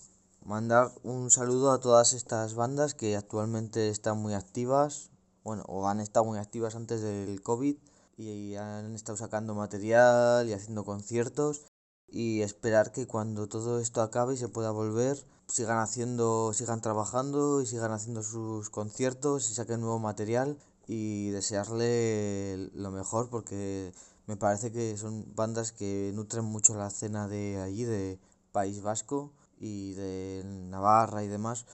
Mandar 0.46 0.94
un 1.04 1.32
saludo 1.32 1.74
a 1.74 1.82
todas 1.82 2.14
estas 2.14 2.54
bandas 2.54 2.94
que 2.94 3.18
actualmente 3.18 3.90
están 3.90 4.20
muy 4.20 4.36
activas, 4.36 5.10
bueno, 5.44 5.66
o 5.68 5.90
han 5.90 6.00
estado 6.00 6.26
muy 6.26 6.40
activas 6.40 6.76
antes 6.76 7.02
del 7.02 7.42
COVID 7.42 7.76
y 8.16 8.56
han 8.56 8.96
estado 8.96 9.18
sacando 9.18 9.54
material 9.54 10.48
y 10.48 10.54
haciendo 10.54 10.86
conciertos 10.86 11.66
y 12.12 12.42
esperar 12.42 12.92
que 12.92 13.08
cuando 13.08 13.48
todo 13.48 13.80
esto 13.80 14.02
acabe 14.02 14.34
y 14.34 14.38
se 14.38 14.48
pueda 14.48 14.72
volver 14.72 15.26
sigan 15.48 15.80
haciendo 15.80 16.54
sigan 16.54 16.82
trabajando 16.82 17.62
y 17.62 17.66
sigan 17.66 17.92
haciendo 17.92 18.24
sus 18.24 18.70
conciertos 18.70 19.50
y 19.50 19.54
saquen 19.54 19.82
nuevo 19.82 20.00
material 20.00 20.58
y 20.88 21.30
desearle 21.30 22.70
lo 22.74 22.92
mejor 22.92 23.30
porque 23.30 23.94
me 24.28 24.38
parece 24.38 24.72
que 24.72 24.98
son 24.98 25.26
bandas 25.36 25.72
que 25.72 26.12
nutren 26.14 26.46
mucho 26.46 26.76
la 26.76 26.88
escena 26.88 27.28
de 27.28 27.60
allí 27.62 27.84
de 27.84 28.20
País 28.52 28.82
Vasco 28.82 29.32
y 29.60 29.94
de 29.94 30.44
Navarra 30.46 31.24
y 31.24 31.28
demás 31.28 31.66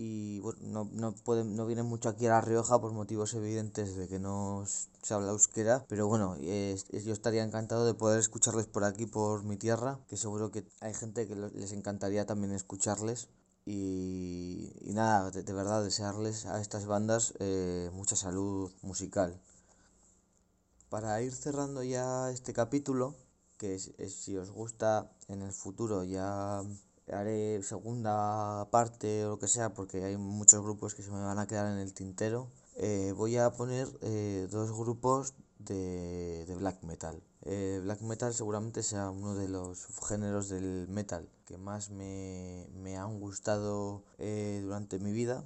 y 0.00 0.38
bueno, 0.38 0.60
no, 0.62 0.88
no, 0.92 1.12
pueden, 1.12 1.56
no 1.56 1.66
vienen 1.66 1.84
mucho 1.84 2.08
aquí 2.08 2.26
a 2.26 2.30
La 2.30 2.40
Rioja 2.40 2.80
por 2.80 2.92
motivos 2.92 3.34
evidentes 3.34 3.96
de 3.96 4.06
que 4.06 4.20
no 4.20 4.64
se 5.02 5.12
habla 5.12 5.32
euskera, 5.32 5.86
pero 5.88 6.06
bueno, 6.06 6.36
yo 6.38 7.12
estaría 7.12 7.42
encantado 7.42 7.84
de 7.84 7.94
poder 7.94 8.20
escucharles 8.20 8.68
por 8.68 8.84
aquí, 8.84 9.06
por 9.06 9.42
mi 9.42 9.56
tierra, 9.56 9.98
que 10.06 10.16
seguro 10.16 10.52
que 10.52 10.64
hay 10.80 10.94
gente 10.94 11.26
que 11.26 11.34
les 11.34 11.72
encantaría 11.72 12.26
también 12.26 12.52
escucharles. 12.52 13.28
Y, 13.66 14.72
y 14.82 14.92
nada, 14.92 15.32
de, 15.32 15.52
verdad, 15.52 15.82
desearles 15.82 16.46
a 16.46 16.60
estas 16.60 16.86
bandas 16.86 17.34
eh, 17.40 17.90
mucha 17.92 18.14
salud 18.14 18.70
musical. 18.82 19.40
Para 20.90 21.20
ir 21.22 21.34
cerrando 21.34 21.82
ya 21.82 22.30
este 22.30 22.52
capítulo, 22.52 23.16
que 23.58 23.80
si 23.80 24.36
os 24.36 24.52
gusta 24.52 25.10
en 25.26 25.42
el 25.42 25.52
futuro 25.52 26.04
ya 26.04 26.62
haré 27.12 27.62
segunda 27.62 28.68
parte 28.70 29.24
o 29.24 29.30
lo 29.30 29.38
que 29.38 29.48
sea 29.48 29.74
porque 29.74 30.04
hay 30.04 30.16
muchos 30.16 30.62
grupos 30.62 30.94
que 30.94 31.02
se 31.02 31.10
me 31.10 31.20
van 31.20 31.38
a 31.38 31.46
quedar 31.46 31.72
en 31.72 31.78
el 31.78 31.94
tintero. 31.94 32.50
Eh, 32.76 33.12
voy 33.16 33.36
a 33.36 33.50
poner 33.50 33.88
eh, 34.02 34.48
dos 34.50 34.72
grupos 34.72 35.34
de, 35.58 36.44
de 36.46 36.54
black 36.54 36.82
metal. 36.82 37.22
Eh, 37.42 37.80
black 37.82 38.00
metal 38.02 38.34
seguramente 38.34 38.82
sea 38.82 39.10
uno 39.10 39.34
de 39.34 39.48
los 39.48 39.86
géneros 40.08 40.48
del 40.48 40.86
metal 40.88 41.28
que 41.44 41.56
más 41.56 41.90
me, 41.90 42.68
me 42.74 42.96
han 42.96 43.18
gustado 43.20 44.04
durante 44.18 44.98
mi 44.98 45.12
vida. 45.12 45.44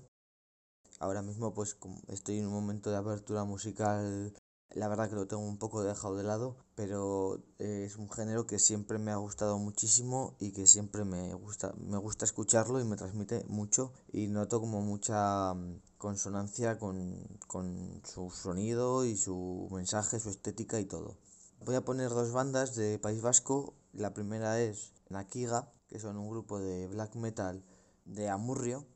Ahora 0.98 1.22
mismo 1.22 1.52
pues 1.54 1.76
estoy 2.08 2.38
en 2.38 2.46
un 2.46 2.52
momento 2.52 2.90
de 2.90 2.96
apertura 2.96 3.44
musical 3.44 4.32
La 4.74 4.88
verdad 4.88 5.10
que 5.10 5.16
lo 5.16 5.26
tengo 5.26 5.42
un 5.42 5.58
poco 5.58 5.82
dejado 5.82 6.16
de 6.16 6.22
lado, 6.22 6.56
pero 6.74 7.42
eh, 7.58 7.84
es 7.86 7.96
un 7.96 8.08
género 8.10 8.46
que 8.46 8.58
siempre 8.58 8.98
me 8.98 9.10
ha 9.10 9.16
gustado 9.16 9.58
muchísimo 9.58 10.34
y 10.40 10.52
que 10.52 10.66
siempre 10.66 11.04
me 11.04 11.34
gusta, 11.34 11.74
me 11.76 11.98
gusta 11.98 12.24
escucharlo 12.24 12.80
y 12.80 12.84
me 12.84 12.96
transmite 12.96 13.44
mucho 13.48 13.92
y 14.12 14.28
noto 14.28 14.60
como 14.60 14.80
mucha 14.80 15.52
mm, 15.52 15.82
consonancia 15.98 16.78
con, 16.78 17.22
con 17.46 18.00
su 18.04 18.30
sonido 18.30 19.04
y 19.04 19.18
su 19.18 19.68
mensaje, 19.70 20.18
su 20.18 20.30
estética 20.30 20.80
y 20.80 20.86
todo. 20.86 21.18
Voy 21.66 21.74
a 21.74 21.84
poner 21.84 22.08
dos 22.08 22.32
bandas 22.32 22.74
de 22.74 22.98
País 22.98 23.20
Vasco. 23.20 23.74
La 23.92 24.14
primera 24.14 24.58
es 24.58 24.94
Nakiga, 25.10 25.70
que 25.86 26.00
son 26.00 26.16
un 26.16 26.30
grupo 26.30 26.58
de 26.58 26.88
black 26.88 27.14
metal 27.16 27.62
de 28.06 28.30
Amurrio, 28.30 28.86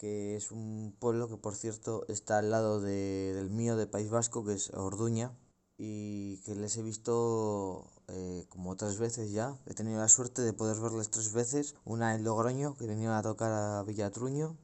que 0.00 0.34
es 0.34 0.50
un 0.50 0.96
pueblo 0.98 1.28
que 1.28 1.36
por 1.36 1.54
cierto 1.54 2.06
está 2.08 2.38
al 2.38 2.50
lado 2.50 2.80
de, 2.80 3.34
del 3.34 3.50
mío 3.50 3.76
de 3.76 3.86
País 3.86 4.08
Vasco, 4.08 4.42
que 4.46 4.54
es 4.54 4.70
Orduña, 4.72 5.36
y 5.76 6.38
que 6.38 6.54
les 6.54 6.78
he 6.78 6.82
visto 6.82 7.86
eh, 8.08 8.46
como 8.48 8.76
tres 8.76 8.98
veces 8.98 9.30
ya. 9.30 9.58
He 9.66 9.74
tenido 9.74 10.00
la 10.00 10.08
suerte 10.08 10.40
de 10.40 10.54
poder 10.54 10.80
verles 10.80 11.10
tres 11.10 11.34
veces. 11.34 11.74
Una 11.84 12.14
en 12.14 12.24
Logroño, 12.24 12.76
que 12.78 12.86
venían 12.86 13.12
a 13.12 13.20
tocar 13.20 13.52
a 13.52 13.82
Villatruño, 13.82 14.56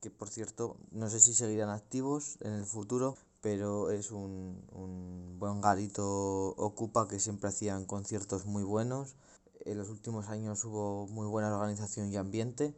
que 0.00 0.10
por 0.10 0.28
cierto 0.28 0.76
no 0.90 1.08
sé 1.08 1.20
si 1.20 1.32
seguirán 1.32 1.70
activos 1.70 2.36
en 2.42 2.52
el 2.52 2.66
futuro, 2.66 3.16
pero 3.40 3.90
es 3.90 4.10
un, 4.10 4.62
un 4.72 5.38
buen 5.38 5.62
garito 5.62 6.48
ocupa 6.58 7.08
que 7.08 7.18
siempre 7.18 7.48
hacían 7.48 7.86
conciertos 7.86 8.44
muy 8.44 8.62
buenos. 8.62 9.16
En 9.60 9.78
los 9.78 9.88
últimos 9.88 10.28
años 10.28 10.62
hubo 10.66 11.06
muy 11.06 11.26
buena 11.26 11.54
organización 11.54 12.12
y 12.12 12.16
ambiente 12.16 12.74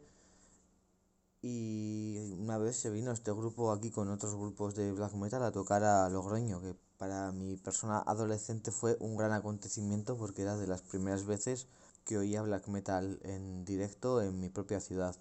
y 1.49 2.33
una 2.37 2.57
vez 2.57 2.75
se 2.75 2.89
vino 2.89 3.11
este 3.11 3.31
grupo 3.31 3.71
aquí 3.71 3.89
con 3.89 4.09
otros 4.09 4.35
grupos 4.35 4.75
de 4.75 4.91
black 4.91 5.13
metal 5.13 5.43
a 5.43 5.51
tocar 5.51 5.83
a 5.85 6.09
Logroño, 6.09 6.59
que 6.59 6.75
para 6.97 7.31
mi 7.31 7.55
persona 7.55 7.99
adolescente 7.99 8.71
fue 8.71 8.97
un 8.99 9.15
gran 9.15 9.31
acontecimiento 9.31 10.17
porque 10.17 10.41
era 10.41 10.57
de 10.57 10.67
las 10.67 10.81
primeras 10.81 11.25
veces 11.25 11.67
que 12.03 12.17
oía 12.17 12.41
black 12.41 12.67
metal 12.67 13.19
en 13.23 13.63
directo 13.63 14.21
en 14.21 14.39
mi 14.41 14.49
propia 14.49 14.81
ciudad. 14.81 15.15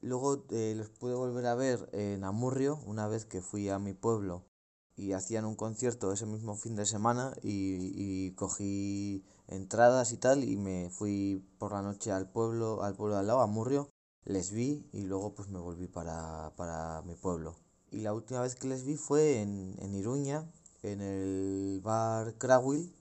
Luego 0.00 0.44
eh, 0.50 0.74
los 0.76 0.88
pude 0.88 1.14
volver 1.14 1.46
a 1.46 1.56
ver 1.56 1.88
en 1.92 2.22
Amurrio, 2.22 2.78
una 2.86 3.08
vez 3.08 3.24
que 3.24 3.42
fui 3.42 3.68
a 3.68 3.80
mi 3.80 3.92
pueblo 3.92 4.44
y 4.94 5.12
hacían 5.14 5.44
un 5.44 5.56
concierto 5.56 6.12
ese 6.12 6.26
mismo 6.26 6.54
fin 6.54 6.76
de 6.76 6.86
semana 6.86 7.34
y, 7.42 8.30
cogí 8.32 9.24
entradas 9.48 10.12
y 10.12 10.16
tal 10.16 10.44
y 10.44 10.56
me 10.56 10.90
fui 10.90 11.44
por 11.58 11.72
la 11.72 11.82
noche 11.82 12.12
al 12.12 12.30
pueblo, 12.30 12.82
al 12.82 12.94
pueblo 12.94 13.14
de 13.14 13.20
al 13.20 13.26
lado, 13.26 13.40
a 13.40 13.44
Amurrio, 13.44 13.91
les 14.24 14.52
vi 14.52 14.86
y 14.92 15.02
luego 15.02 15.34
pues 15.34 15.48
me 15.48 15.58
volví 15.58 15.88
para, 15.88 16.52
para 16.56 17.02
mi 17.02 17.14
pueblo. 17.14 17.56
Y 17.90 18.00
la 18.00 18.14
última 18.14 18.40
vez 18.40 18.54
que 18.54 18.68
les 18.68 18.84
vi 18.84 18.96
fue 18.96 19.42
en, 19.42 19.76
en 19.78 19.94
Iruña, 19.94 20.50
en 20.82 21.00
el 21.00 21.80
bar 21.82 22.34
Crawil, 22.38 22.94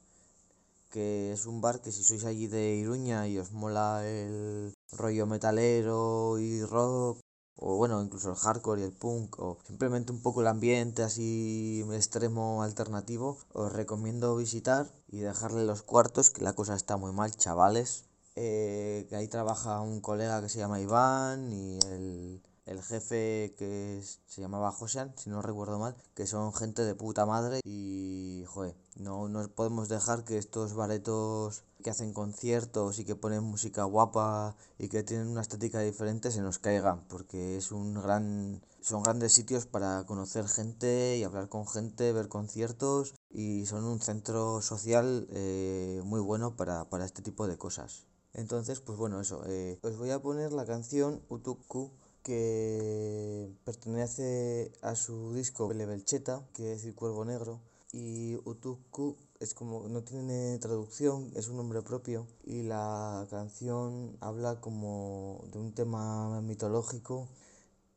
que 0.89 1.31
es 1.31 1.45
un 1.45 1.61
bar 1.61 1.81
que 1.81 1.91
si 1.91 2.03
sois 2.03 2.25
allí 2.25 2.47
de 2.47 2.75
Iruña 2.75 3.27
y 3.27 3.39
os 3.39 3.51
mola 3.53 4.05
el 4.05 4.73
rollo 4.91 5.25
metalero 5.25 6.37
y 6.39 6.63
rock, 6.65 7.19
o 7.55 7.77
bueno, 7.77 8.01
incluso 8.01 8.31
el 8.31 8.35
hardcore 8.35 8.81
y 8.81 8.83
el 8.85 8.91
punk, 8.91 9.39
o 9.39 9.57
simplemente 9.65 10.11
un 10.11 10.21
poco 10.21 10.41
el 10.41 10.47
ambiente 10.47 11.03
así 11.03 11.85
extremo 11.93 12.63
alternativo, 12.63 13.37
os 13.53 13.71
recomiendo 13.71 14.35
visitar 14.35 14.91
y 15.07 15.19
dejarle 15.19 15.65
los 15.65 15.83
cuartos, 15.83 16.31
que 16.31 16.43
la 16.43 16.53
cosa 16.53 16.75
está 16.75 16.97
muy 16.97 17.11
mal, 17.13 17.31
chavales. 17.35 18.05
Eh, 18.35 19.05
que 19.09 19.15
ahí 19.17 19.27
trabaja 19.27 19.81
un 19.81 19.99
colega 20.01 20.41
que 20.41 20.49
se 20.49 20.59
llama 20.59 20.79
Iván 20.79 21.51
y 21.51 21.77
el, 21.87 22.41
el 22.65 22.81
jefe 22.81 23.53
que 23.57 23.99
es- 23.99 24.19
se 24.27 24.41
llamaba 24.41 24.71
Josean, 24.71 25.13
si 25.17 25.29
no 25.29 25.41
recuerdo 25.41 25.79
mal, 25.79 25.95
que 26.15 26.25
son 26.27 26.53
gente 26.53 26.83
de 26.83 26.95
puta 26.95 27.25
madre 27.25 27.59
y, 27.65 28.43
joder, 28.47 28.75
no, 28.95 29.27
no 29.27 29.47
podemos 29.49 29.89
dejar 29.89 30.23
que 30.23 30.37
estos 30.37 30.73
baretos 30.73 31.63
que 31.83 31.89
hacen 31.89 32.13
conciertos 32.13 32.99
y 32.99 33.05
que 33.05 33.15
ponen 33.17 33.43
música 33.43 33.83
guapa 33.83 34.55
y 34.79 34.87
que 34.87 35.03
tienen 35.03 35.27
una 35.27 35.41
estética 35.41 35.79
diferente 35.81 36.31
se 36.31 36.41
nos 36.41 36.57
caigan, 36.59 37.03
porque 37.09 37.57
es 37.57 37.71
un 37.73 37.93
gran, 37.95 38.61
son 38.81 39.03
grandes 39.03 39.33
sitios 39.33 39.65
para 39.65 40.05
conocer 40.05 40.47
gente 40.47 41.17
y 41.17 41.23
hablar 41.23 41.49
con 41.49 41.67
gente, 41.67 42.13
ver 42.13 42.27
conciertos 42.29 43.13
y 43.29 43.65
son 43.65 43.83
un 43.85 43.99
centro 43.99 44.61
social 44.61 45.27
eh, 45.31 46.01
muy 46.05 46.21
bueno 46.21 46.55
para, 46.55 46.89
para 46.89 47.05
este 47.05 47.21
tipo 47.21 47.47
de 47.47 47.57
cosas. 47.57 48.05
Entonces, 48.33 48.79
pues 48.81 48.97
bueno, 48.97 49.19
eso. 49.21 49.43
eh, 49.47 49.77
os 49.83 49.97
voy 49.97 50.11
a 50.11 50.21
poner 50.21 50.51
la 50.53 50.65
canción 50.65 51.21
Utuku 51.29 51.91
que 52.23 53.49
pertenece 53.65 54.71
a 54.81 54.95
su 54.95 55.33
disco 55.33 55.67
Belcheta, 55.67 56.41
que 56.53 56.73
es 56.73 56.79
decir 56.79 56.95
Cuervo 56.95 57.25
Negro. 57.25 57.59
Y 57.93 58.37
Utuku 58.45 59.17
es 59.39 59.53
como, 59.53 59.87
no 59.89 60.03
tiene 60.03 60.57
traducción, 60.59 61.31
es 61.35 61.49
un 61.49 61.57
nombre 61.57 61.81
propio. 61.81 62.27
Y 62.45 62.63
la 62.63 63.27
canción 63.29 64.15
habla 64.21 64.61
como 64.61 65.43
de 65.51 65.59
un 65.59 65.73
tema 65.73 66.41
mitológico 66.41 67.27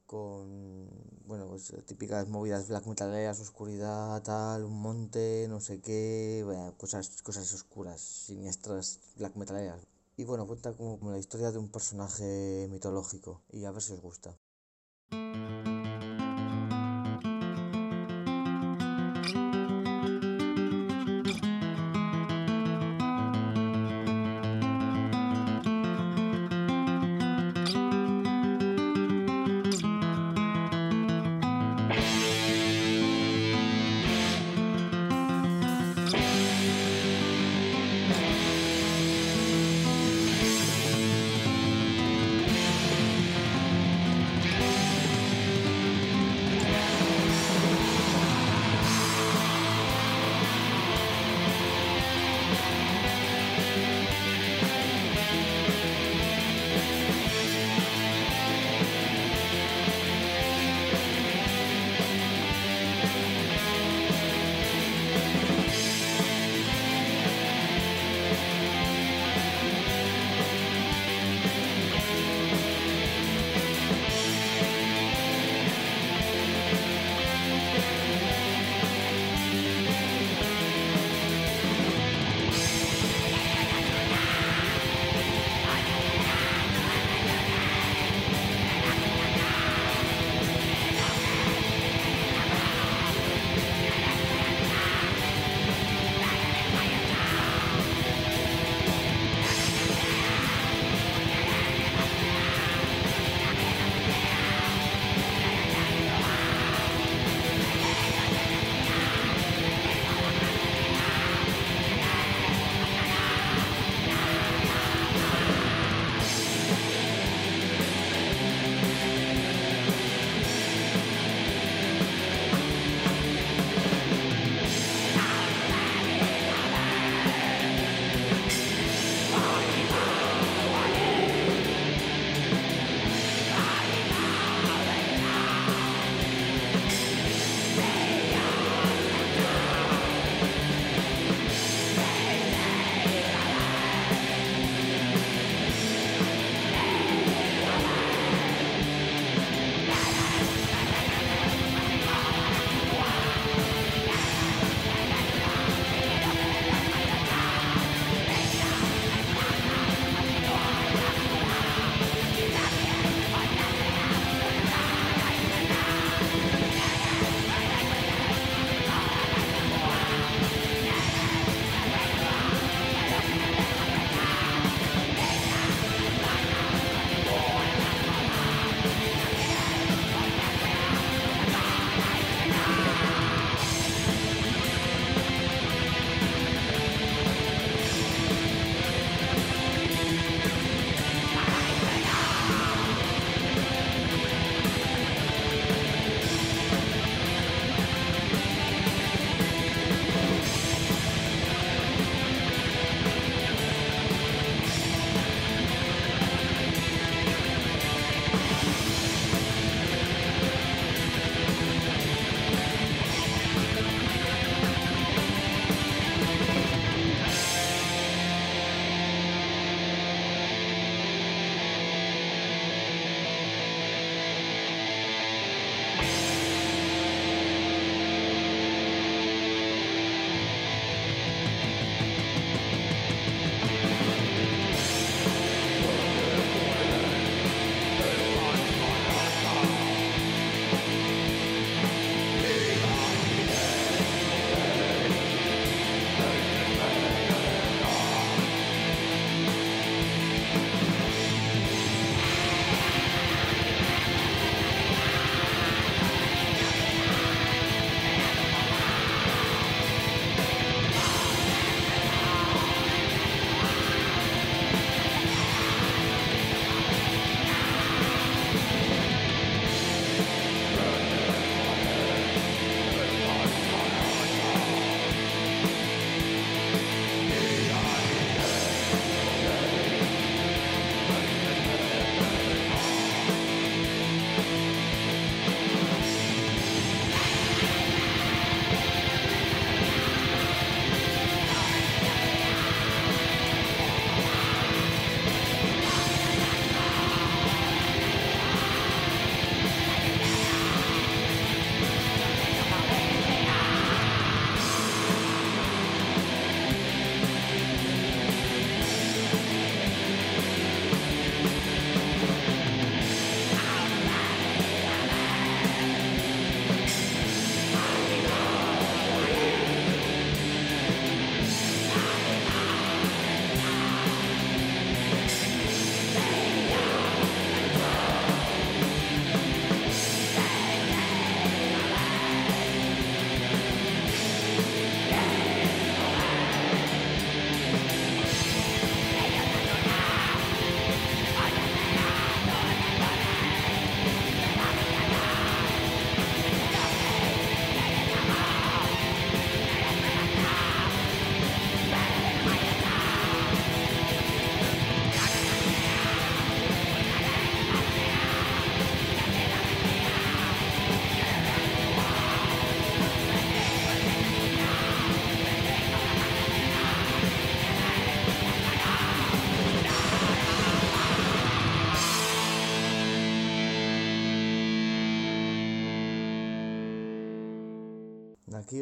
con, 0.07 0.89
bueno, 1.27 1.47
pues 1.49 1.73
típicas 1.87 2.29
movidas 2.29 2.69
black 2.69 2.87
metaleras, 2.87 3.41
oscuridad, 3.41 4.23
tal, 4.23 4.65
un 4.65 4.81
monte, 4.81 5.47
no 5.49 5.61
sé 5.61 5.81
qué, 5.81 6.43
bueno, 6.45 6.75
cosas, 6.77 7.23
cosas 7.23 7.53
oscuras, 7.55 8.01
siniestras, 8.01 9.01
black 9.17 9.37
metaleras. 9.37 9.81
Y 10.17 10.25
bueno, 10.25 10.47
cuenta 10.47 10.73
como, 10.73 11.11
la 11.11 11.19
historia 11.19 11.51
de 11.53 11.59
un 11.59 11.71
personaje 11.71 12.67
mitológico 12.71 13.43
y 13.51 13.65
a 13.65 13.71
ver 13.71 13.83
si 13.83 13.93
os 13.93 14.01
gusta. 14.01 14.37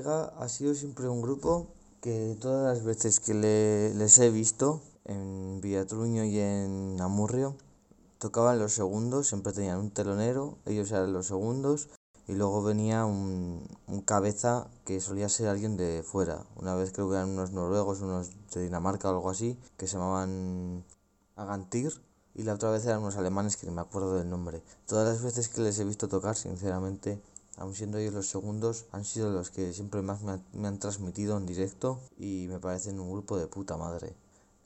Ha 0.06 0.48
sido 0.48 0.74
siempre 0.74 1.08
un 1.08 1.22
grupo 1.22 1.68
que 2.00 2.36
todas 2.40 2.76
las 2.76 2.84
veces 2.84 3.20
que 3.20 3.34
le, 3.34 3.94
les 3.94 4.18
he 4.18 4.30
visto 4.30 4.82
en 5.04 5.60
Villatruño 5.60 6.24
y 6.24 6.38
en 6.38 7.00
Amurrio, 7.00 7.56
tocaban 8.18 8.58
los 8.58 8.72
segundos, 8.72 9.28
siempre 9.28 9.52
tenían 9.52 9.78
un 9.78 9.90
telonero, 9.90 10.58
ellos 10.66 10.90
eran 10.90 11.12
los 11.12 11.26
segundos, 11.26 11.88
y 12.26 12.34
luego 12.34 12.62
venía 12.62 13.04
un, 13.04 13.66
un 13.86 14.00
cabeza 14.00 14.68
que 14.84 15.00
solía 15.00 15.28
ser 15.28 15.48
alguien 15.48 15.76
de 15.76 16.02
fuera. 16.02 16.46
Una 16.56 16.74
vez 16.74 16.92
creo 16.92 17.08
que 17.08 17.16
eran 17.16 17.30
unos 17.30 17.52
noruegos, 17.52 18.00
unos 18.00 18.30
de 18.52 18.62
Dinamarca 18.62 19.08
o 19.08 19.14
algo 19.14 19.30
así, 19.30 19.58
que 19.76 19.86
se 19.86 19.96
llamaban 19.96 20.84
Agantir, 21.36 21.92
y 22.34 22.42
la 22.42 22.54
otra 22.54 22.70
vez 22.70 22.84
eran 22.86 23.02
unos 23.02 23.16
alemanes 23.16 23.56
que 23.56 23.66
no 23.66 23.72
me 23.72 23.80
acuerdo 23.80 24.14
del 24.14 24.28
nombre. 24.28 24.62
Todas 24.86 25.06
las 25.06 25.22
veces 25.22 25.48
que 25.48 25.60
les 25.60 25.78
he 25.78 25.84
visto 25.84 26.08
tocar, 26.08 26.36
sinceramente, 26.36 27.20
aun 27.56 27.74
siendo 27.74 27.98
ellos 27.98 28.14
los 28.14 28.28
segundos, 28.28 28.86
han 28.92 29.04
sido 29.04 29.30
los 29.30 29.50
que 29.50 29.72
siempre 29.72 30.02
más 30.02 30.22
me, 30.22 30.66
han, 30.66 30.78
transmitido 30.78 31.36
en 31.36 31.46
directo 31.46 32.00
y 32.18 32.46
me 32.48 32.58
parecen 32.58 33.00
un 33.00 33.10
grupo 33.10 33.38
de 33.38 33.46
puta 33.46 33.76
madre. 33.76 34.14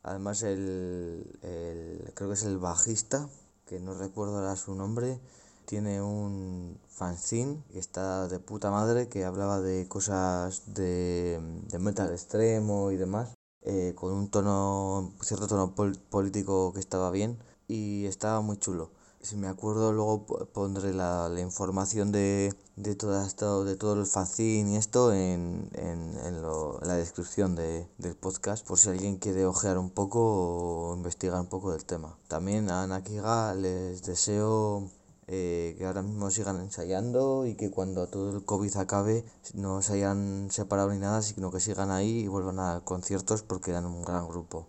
Además, 0.03 0.43
el, 0.43 1.39
el, 1.43 2.13
creo 2.15 2.29
que 2.29 2.35
es 2.35 2.45
el 2.45 2.59
bajista, 2.59 3.29
que 3.67 3.81
no 3.81 3.95
recuerdo 3.95 4.39
ahora 4.39 4.57
su 4.57 4.75
nombre, 4.75 5.21
tiene 5.67 6.01
un 6.01 6.79
fanzine 6.89 7.63
que 7.73 7.79
está 7.79 8.29
de 8.29 8.39
puta 8.39 8.71
madre, 8.71 9.09
que 9.09 9.25
hablaba 9.25 9.61
de 9.61 9.87
cosas 9.89 10.75
de, 10.75 11.41
metal 11.79 12.13
extremo 12.13 12.93
y 12.93 12.97
demás, 12.97 13.35
eh, 13.63 13.93
con 13.97 14.13
un 14.13 14.31
tono, 14.31 15.13
cierto 15.21 15.49
tono 15.49 15.75
pol 15.75 15.99
político 16.09 16.73
que 16.73 16.81
estaba 16.81 17.11
bien 17.11 17.39
y 17.69 18.07
estaba 18.07 18.41
muy 18.41 18.57
chulo. 18.59 18.91
Si 19.27 19.35
me 19.35 19.49
acuerdo 19.49 19.93
luego 19.93 20.25
pondré 20.53 20.95
la, 20.95 21.29
la 21.29 21.41
información 21.41 22.13
de, 22.13 22.55
de, 22.77 22.95
toda 22.95 23.27
esto, 23.27 23.65
de 23.65 23.75
todo 23.75 24.01
el 24.01 24.07
fanzine 24.07 24.75
y 24.75 24.77
esto 24.77 25.13
en, 25.13 25.69
en, 25.73 26.17
en, 26.25 26.43
lo, 26.43 26.79
la 26.83 26.95
descripción 26.95 27.57
de, 27.57 27.89
del 27.99 28.15
podcast 28.15 28.65
por 28.65 28.79
si 28.79 28.89
alguien 28.89 29.17
quiere 29.17 29.45
ojear 29.45 29.79
un 29.79 29.91
poco 29.91 30.21
o 30.21 30.95
investigar 30.95 31.41
un 31.41 31.49
poco 31.49 31.73
del 31.73 31.85
tema. 31.85 32.17
También 32.29 32.71
a 32.71 32.87
Nakiga 32.87 33.53
les 33.57 34.05
deseo 34.05 34.93
eh, 35.27 35.75
que 35.77 35.87
ahora 35.87 36.03
mismo 36.03 36.31
sigan 36.31 36.61
ensayando 36.61 37.47
y 37.47 37.57
que 37.57 37.73
cuando 37.73 38.07
todo 38.07 38.31
el 38.31 38.45
COVID 38.45 38.77
acabe 38.77 39.25
no 39.55 39.83
se 39.83 39.95
hayan 39.95 40.53
separado 40.53 40.93
ni 40.93 41.01
nada, 41.01 41.21
sino 41.23 41.51
que 41.51 41.59
sigan 41.59 41.91
ahí 41.91 42.21
y 42.21 42.29
vuelvan 42.29 42.61
a 42.61 42.83
conciertos 42.85 43.43
porque 43.43 43.73
eran 43.73 43.87
un 43.87 44.05
gran 44.05 44.29
grupo. 44.29 44.69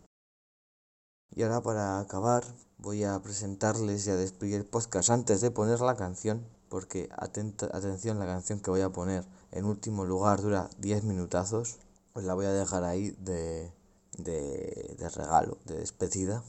Y 1.29 1.43
ahora 1.43 1.61
para 1.61 1.99
acabar 1.99 2.43
voy 2.77 3.03
a 3.03 3.19
presentarles 3.21 4.07
y 4.07 4.11
a 4.11 4.15
despedir 4.15 4.55
el 4.55 4.65
podcast 4.65 5.09
antes 5.09 5.41
de 5.41 5.51
poner 5.51 5.81
la 5.81 5.95
canción, 5.95 6.45
porque 6.69 7.09
atenta, 7.17 7.67
atención, 7.73 8.19
la 8.19 8.25
canción 8.25 8.59
que 8.59 8.71
voy 8.71 8.81
a 8.81 8.89
poner 8.89 9.25
en 9.51 9.65
último 9.65 10.05
lugar 10.05 10.41
dura 10.41 10.69
10 10.77 11.03
minutazos, 11.03 11.77
pues 12.13 12.25
la 12.25 12.33
voy 12.33 12.45
a 12.45 12.51
dejar 12.51 12.83
ahí 12.83 13.11
de, 13.19 13.71
de, 14.17 14.95
de 14.97 15.09
regalo, 15.09 15.57
de 15.65 15.77
despedida. 15.77 16.43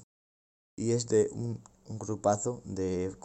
Y 0.76 0.92
es 0.92 1.08
de 1.08 1.28
un, 1.32 1.60
un 1.88 1.98
grupazo 1.98 2.62
de 2.64 3.16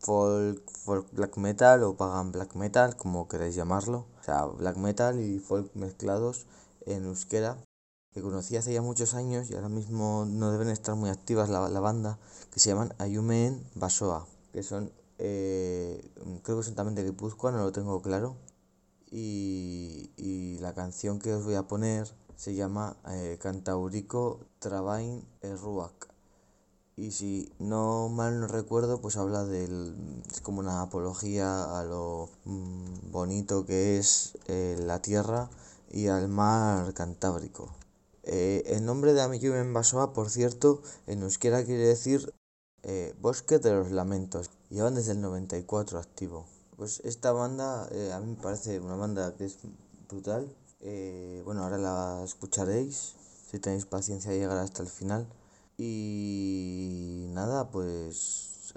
folk, 0.00 0.70
folk 0.70 1.10
black 1.12 1.36
metal 1.38 1.82
o 1.82 1.96
pagan 1.96 2.30
black 2.30 2.54
metal, 2.54 2.96
como 2.96 3.26
queráis 3.28 3.54
llamarlo. 3.54 4.06
O 4.20 4.22
sea, 4.22 4.44
black 4.44 4.76
metal 4.76 5.20
y 5.20 5.38
folk 5.38 5.74
mezclados 5.74 6.46
en 6.86 7.04
euskera 7.06 7.58
que 8.14 8.22
conocí 8.22 8.56
hace 8.56 8.72
ya 8.72 8.80
muchos 8.80 9.14
años 9.14 9.50
y 9.50 9.54
ahora 9.54 9.68
mismo 9.68 10.24
no 10.24 10.52
deben 10.52 10.68
estar 10.68 10.94
muy 10.94 11.10
activas 11.10 11.50
la, 11.50 11.68
la 11.68 11.80
banda, 11.80 12.18
que 12.52 12.60
se 12.60 12.70
llaman 12.70 12.94
Ayumen 12.98 13.68
Basoa, 13.74 14.26
que 14.52 14.62
son, 14.62 14.92
eh, 15.18 16.08
creo 16.44 16.58
que 16.58 16.62
son 16.62 16.76
también 16.76 16.94
de 16.94 17.02
Guipúzcoa, 17.02 17.50
no 17.50 17.58
lo 17.58 17.72
tengo 17.72 18.00
claro. 18.02 18.36
Y, 19.10 20.10
y 20.16 20.58
la 20.58 20.74
canción 20.74 21.18
que 21.18 21.34
os 21.34 21.44
voy 21.44 21.54
a 21.54 21.68
poner 21.68 22.08
se 22.36 22.54
llama 22.54 22.96
eh, 23.10 23.38
Cantaurico 23.40 24.40
Trabain 24.60 25.24
Erruac. 25.40 26.08
Y 26.96 27.10
si 27.10 27.52
no 27.58 28.08
mal 28.08 28.40
no 28.40 28.46
recuerdo, 28.46 29.00
pues 29.00 29.16
habla 29.16 29.44
del. 29.44 30.22
Es 30.30 30.40
como 30.40 30.60
una 30.60 30.82
apología 30.82 31.78
a 31.78 31.84
lo 31.84 32.28
mmm, 32.44 33.10
bonito 33.10 33.66
que 33.66 33.98
es 33.98 34.38
eh, 34.46 34.76
la 34.80 35.02
tierra 35.02 35.50
y 35.90 36.06
al 36.06 36.28
mar 36.28 36.94
Cantábrico. 36.94 37.74
Eh, 38.26 38.62
el 38.66 38.84
nombre 38.84 39.12
de 39.12 39.22
Amiyumen 39.22 39.72
Basoa, 39.72 40.12
por 40.12 40.30
cierto, 40.30 40.82
en 41.06 41.22
euskera 41.22 41.64
quiere 41.64 41.86
decir 41.86 42.32
eh, 42.82 43.14
Bosque 43.20 43.58
de 43.58 43.72
los 43.72 43.90
Lamentos. 43.90 44.50
Llevan 44.70 44.94
desde 44.94 45.12
el 45.12 45.20
94 45.20 45.98
activo. 45.98 46.46
Pues 46.76 47.00
esta 47.04 47.32
banda 47.32 47.88
eh, 47.92 48.12
a 48.12 48.20
mí 48.20 48.32
me 48.32 48.42
parece 48.42 48.80
una 48.80 48.96
banda 48.96 49.34
que 49.36 49.46
es 49.46 49.58
brutal. 50.08 50.54
Eh, 50.80 51.42
bueno, 51.44 51.62
ahora 51.62 51.78
la 51.78 52.22
escucharéis. 52.24 53.14
Si 53.50 53.58
tenéis 53.58 53.86
paciencia 53.86 54.30
de 54.30 54.38
llegar 54.38 54.58
hasta 54.58 54.82
el 54.82 54.88
final. 54.88 55.26
Y 55.78 57.26
nada, 57.30 57.70
pues 57.70 58.74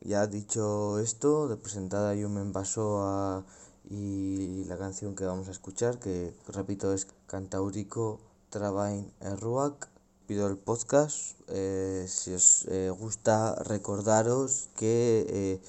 ya 0.00 0.26
dicho 0.26 0.98
esto, 0.98 1.48
de 1.48 1.56
presentada 1.56 2.14
Yumen 2.14 2.52
Basoa 2.52 3.44
y 3.88 4.64
la 4.64 4.78
canción 4.78 5.14
que 5.14 5.24
vamos 5.24 5.48
a 5.48 5.52
escuchar, 5.52 5.98
que 5.98 6.34
repito 6.48 6.92
es 6.92 7.06
Cantaurico 7.26 8.20
Trabain 8.50 9.12
Erruac. 9.20 9.88
Pido 10.26 10.46
el 10.48 10.58
podcast. 10.58 11.40
Eh, 11.48 12.04
si 12.08 12.34
os 12.34 12.66
eh, 12.68 12.90
gusta, 12.90 13.54
recordaros 13.64 14.68
que 14.76 15.60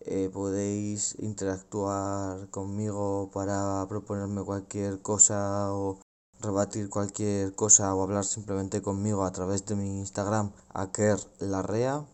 eh, 0.00 0.30
podéis 0.32 1.16
interactuar 1.18 2.48
conmigo 2.50 3.30
para 3.32 3.84
proponerme 3.88 4.42
cualquier 4.44 5.02
cosa 5.02 5.72
o 5.72 5.98
rebatir 6.40 6.88
cualquier 6.88 7.54
cosa 7.54 7.94
o 7.94 8.02
hablar 8.02 8.24
simplemente 8.24 8.82
conmigo 8.82 9.24
a 9.24 9.32
través 9.32 9.66
de 9.66 9.74
mi 9.74 9.98
Instagram, 9.98 10.52
Aker 10.74 11.18
Larrea. 11.40 12.06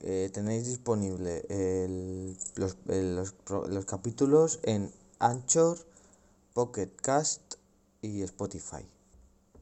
Eh, 0.00 0.30
tenéis 0.32 0.66
disponible 0.66 1.44
el, 1.48 2.36
los, 2.54 2.76
los, 2.86 3.34
los 3.68 3.84
capítulos 3.84 4.60
en 4.62 4.92
Anchor, 5.18 5.78
Pocket 6.54 6.90
Cast 7.02 7.54
y 8.02 8.22
Spotify. 8.22 8.95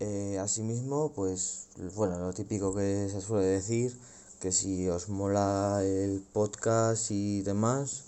Eh, 0.07 0.38
asimismo, 0.38 1.12
pues 1.14 1.68
bueno, 1.96 2.18
lo 2.18 2.34
típico 2.34 2.74
que 2.74 3.09
se 3.11 3.22
suele 3.22 3.46
decir, 3.46 3.98
que 4.38 4.52
si 4.52 4.86
os 4.86 5.09
mola 5.09 5.80
el 5.82 6.22
podcast 6.32 7.11
y 7.11 7.40
demás, 7.40 8.05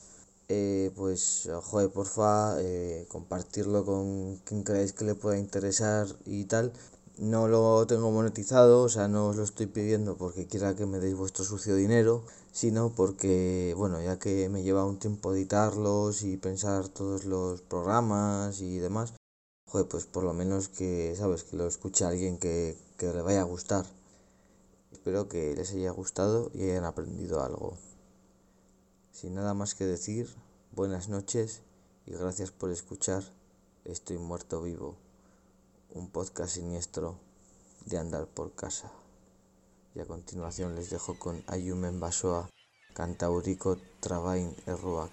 eh, 0.50 0.90
pues 0.94 1.48
joder, 1.64 1.88
porfa, 1.90 2.60
eh, 2.60 3.06
compartirlo 3.08 3.86
con 3.86 4.36
quien 4.44 4.62
creáis 4.62 4.92
que 4.92 5.06
le 5.06 5.14
pueda 5.14 5.38
interesar 5.38 6.06
y 6.26 6.44
tal. 6.44 6.70
No 7.16 7.48
lo 7.48 7.86
tengo 7.86 8.10
monetizado, 8.10 8.82
o 8.82 8.88
sea, 8.90 9.08
no 9.08 9.28
os 9.28 9.36
lo 9.36 9.44
estoy 9.44 9.66
pidiendo 9.66 10.18
porque 10.18 10.46
quiera 10.46 10.76
que 10.76 10.84
me 10.84 10.98
deis 11.00 11.16
vuestro 11.16 11.44
sucio 11.44 11.76
dinero, 11.76 12.24
sino 12.52 12.90
porque, 12.94 13.74
bueno, 13.76 14.02
ya 14.02 14.18
que 14.18 14.50
me 14.50 14.62
lleva 14.62 14.84
un 14.84 14.98
tiempo 14.98 15.32
editarlos 15.32 16.22
y 16.24 16.36
pensar 16.36 16.88
todos 16.88 17.24
los 17.24 17.62
programas 17.62 18.60
y 18.60 18.78
demás, 18.80 19.14
joder, 19.66 19.88
pues 19.88 20.06
por 20.06 20.24
lo 20.24 20.32
menos 20.32 20.68
que, 20.68 21.14
¿sabes? 21.16 21.44
Que 21.44 21.56
lo 21.56 21.66
escuche 21.66 22.04
alguien 22.04 22.38
que, 22.38 22.76
que 22.96 23.12
le 23.12 23.22
vaya 23.22 23.42
a 23.42 23.44
gustar. 23.44 23.86
Espero 24.92 25.28
que 25.28 25.54
les 25.54 25.72
haya 25.72 25.90
gustado 25.90 26.50
y 26.54 26.62
hayan 26.62 26.84
aprendido 26.84 27.42
algo. 27.42 27.76
Sin 29.12 29.34
nada 29.34 29.54
más 29.54 29.74
que 29.74 29.84
decir, 29.84 30.28
buenas 30.72 31.08
noches 31.08 31.62
y 32.06 32.12
gracias 32.12 32.50
por 32.50 32.70
escuchar 32.70 33.22
Estoy 33.86 34.18
muerto 34.18 34.60
vivo, 34.62 34.96
un 35.94 36.10
podcast 36.10 36.54
siniestro 36.54 37.20
de 37.84 37.98
andar 37.98 38.26
por 38.26 38.52
casa. 38.52 38.90
Y 39.94 40.00
a 40.00 40.06
continuación 40.06 40.74
les 40.74 40.90
dejo 40.90 41.16
con 41.20 41.44
Ayumen 41.46 42.00
Basoa, 42.00 42.50
Cantaurico 42.94 43.78
Trabain 44.00 44.56
Erruac. 44.66 45.12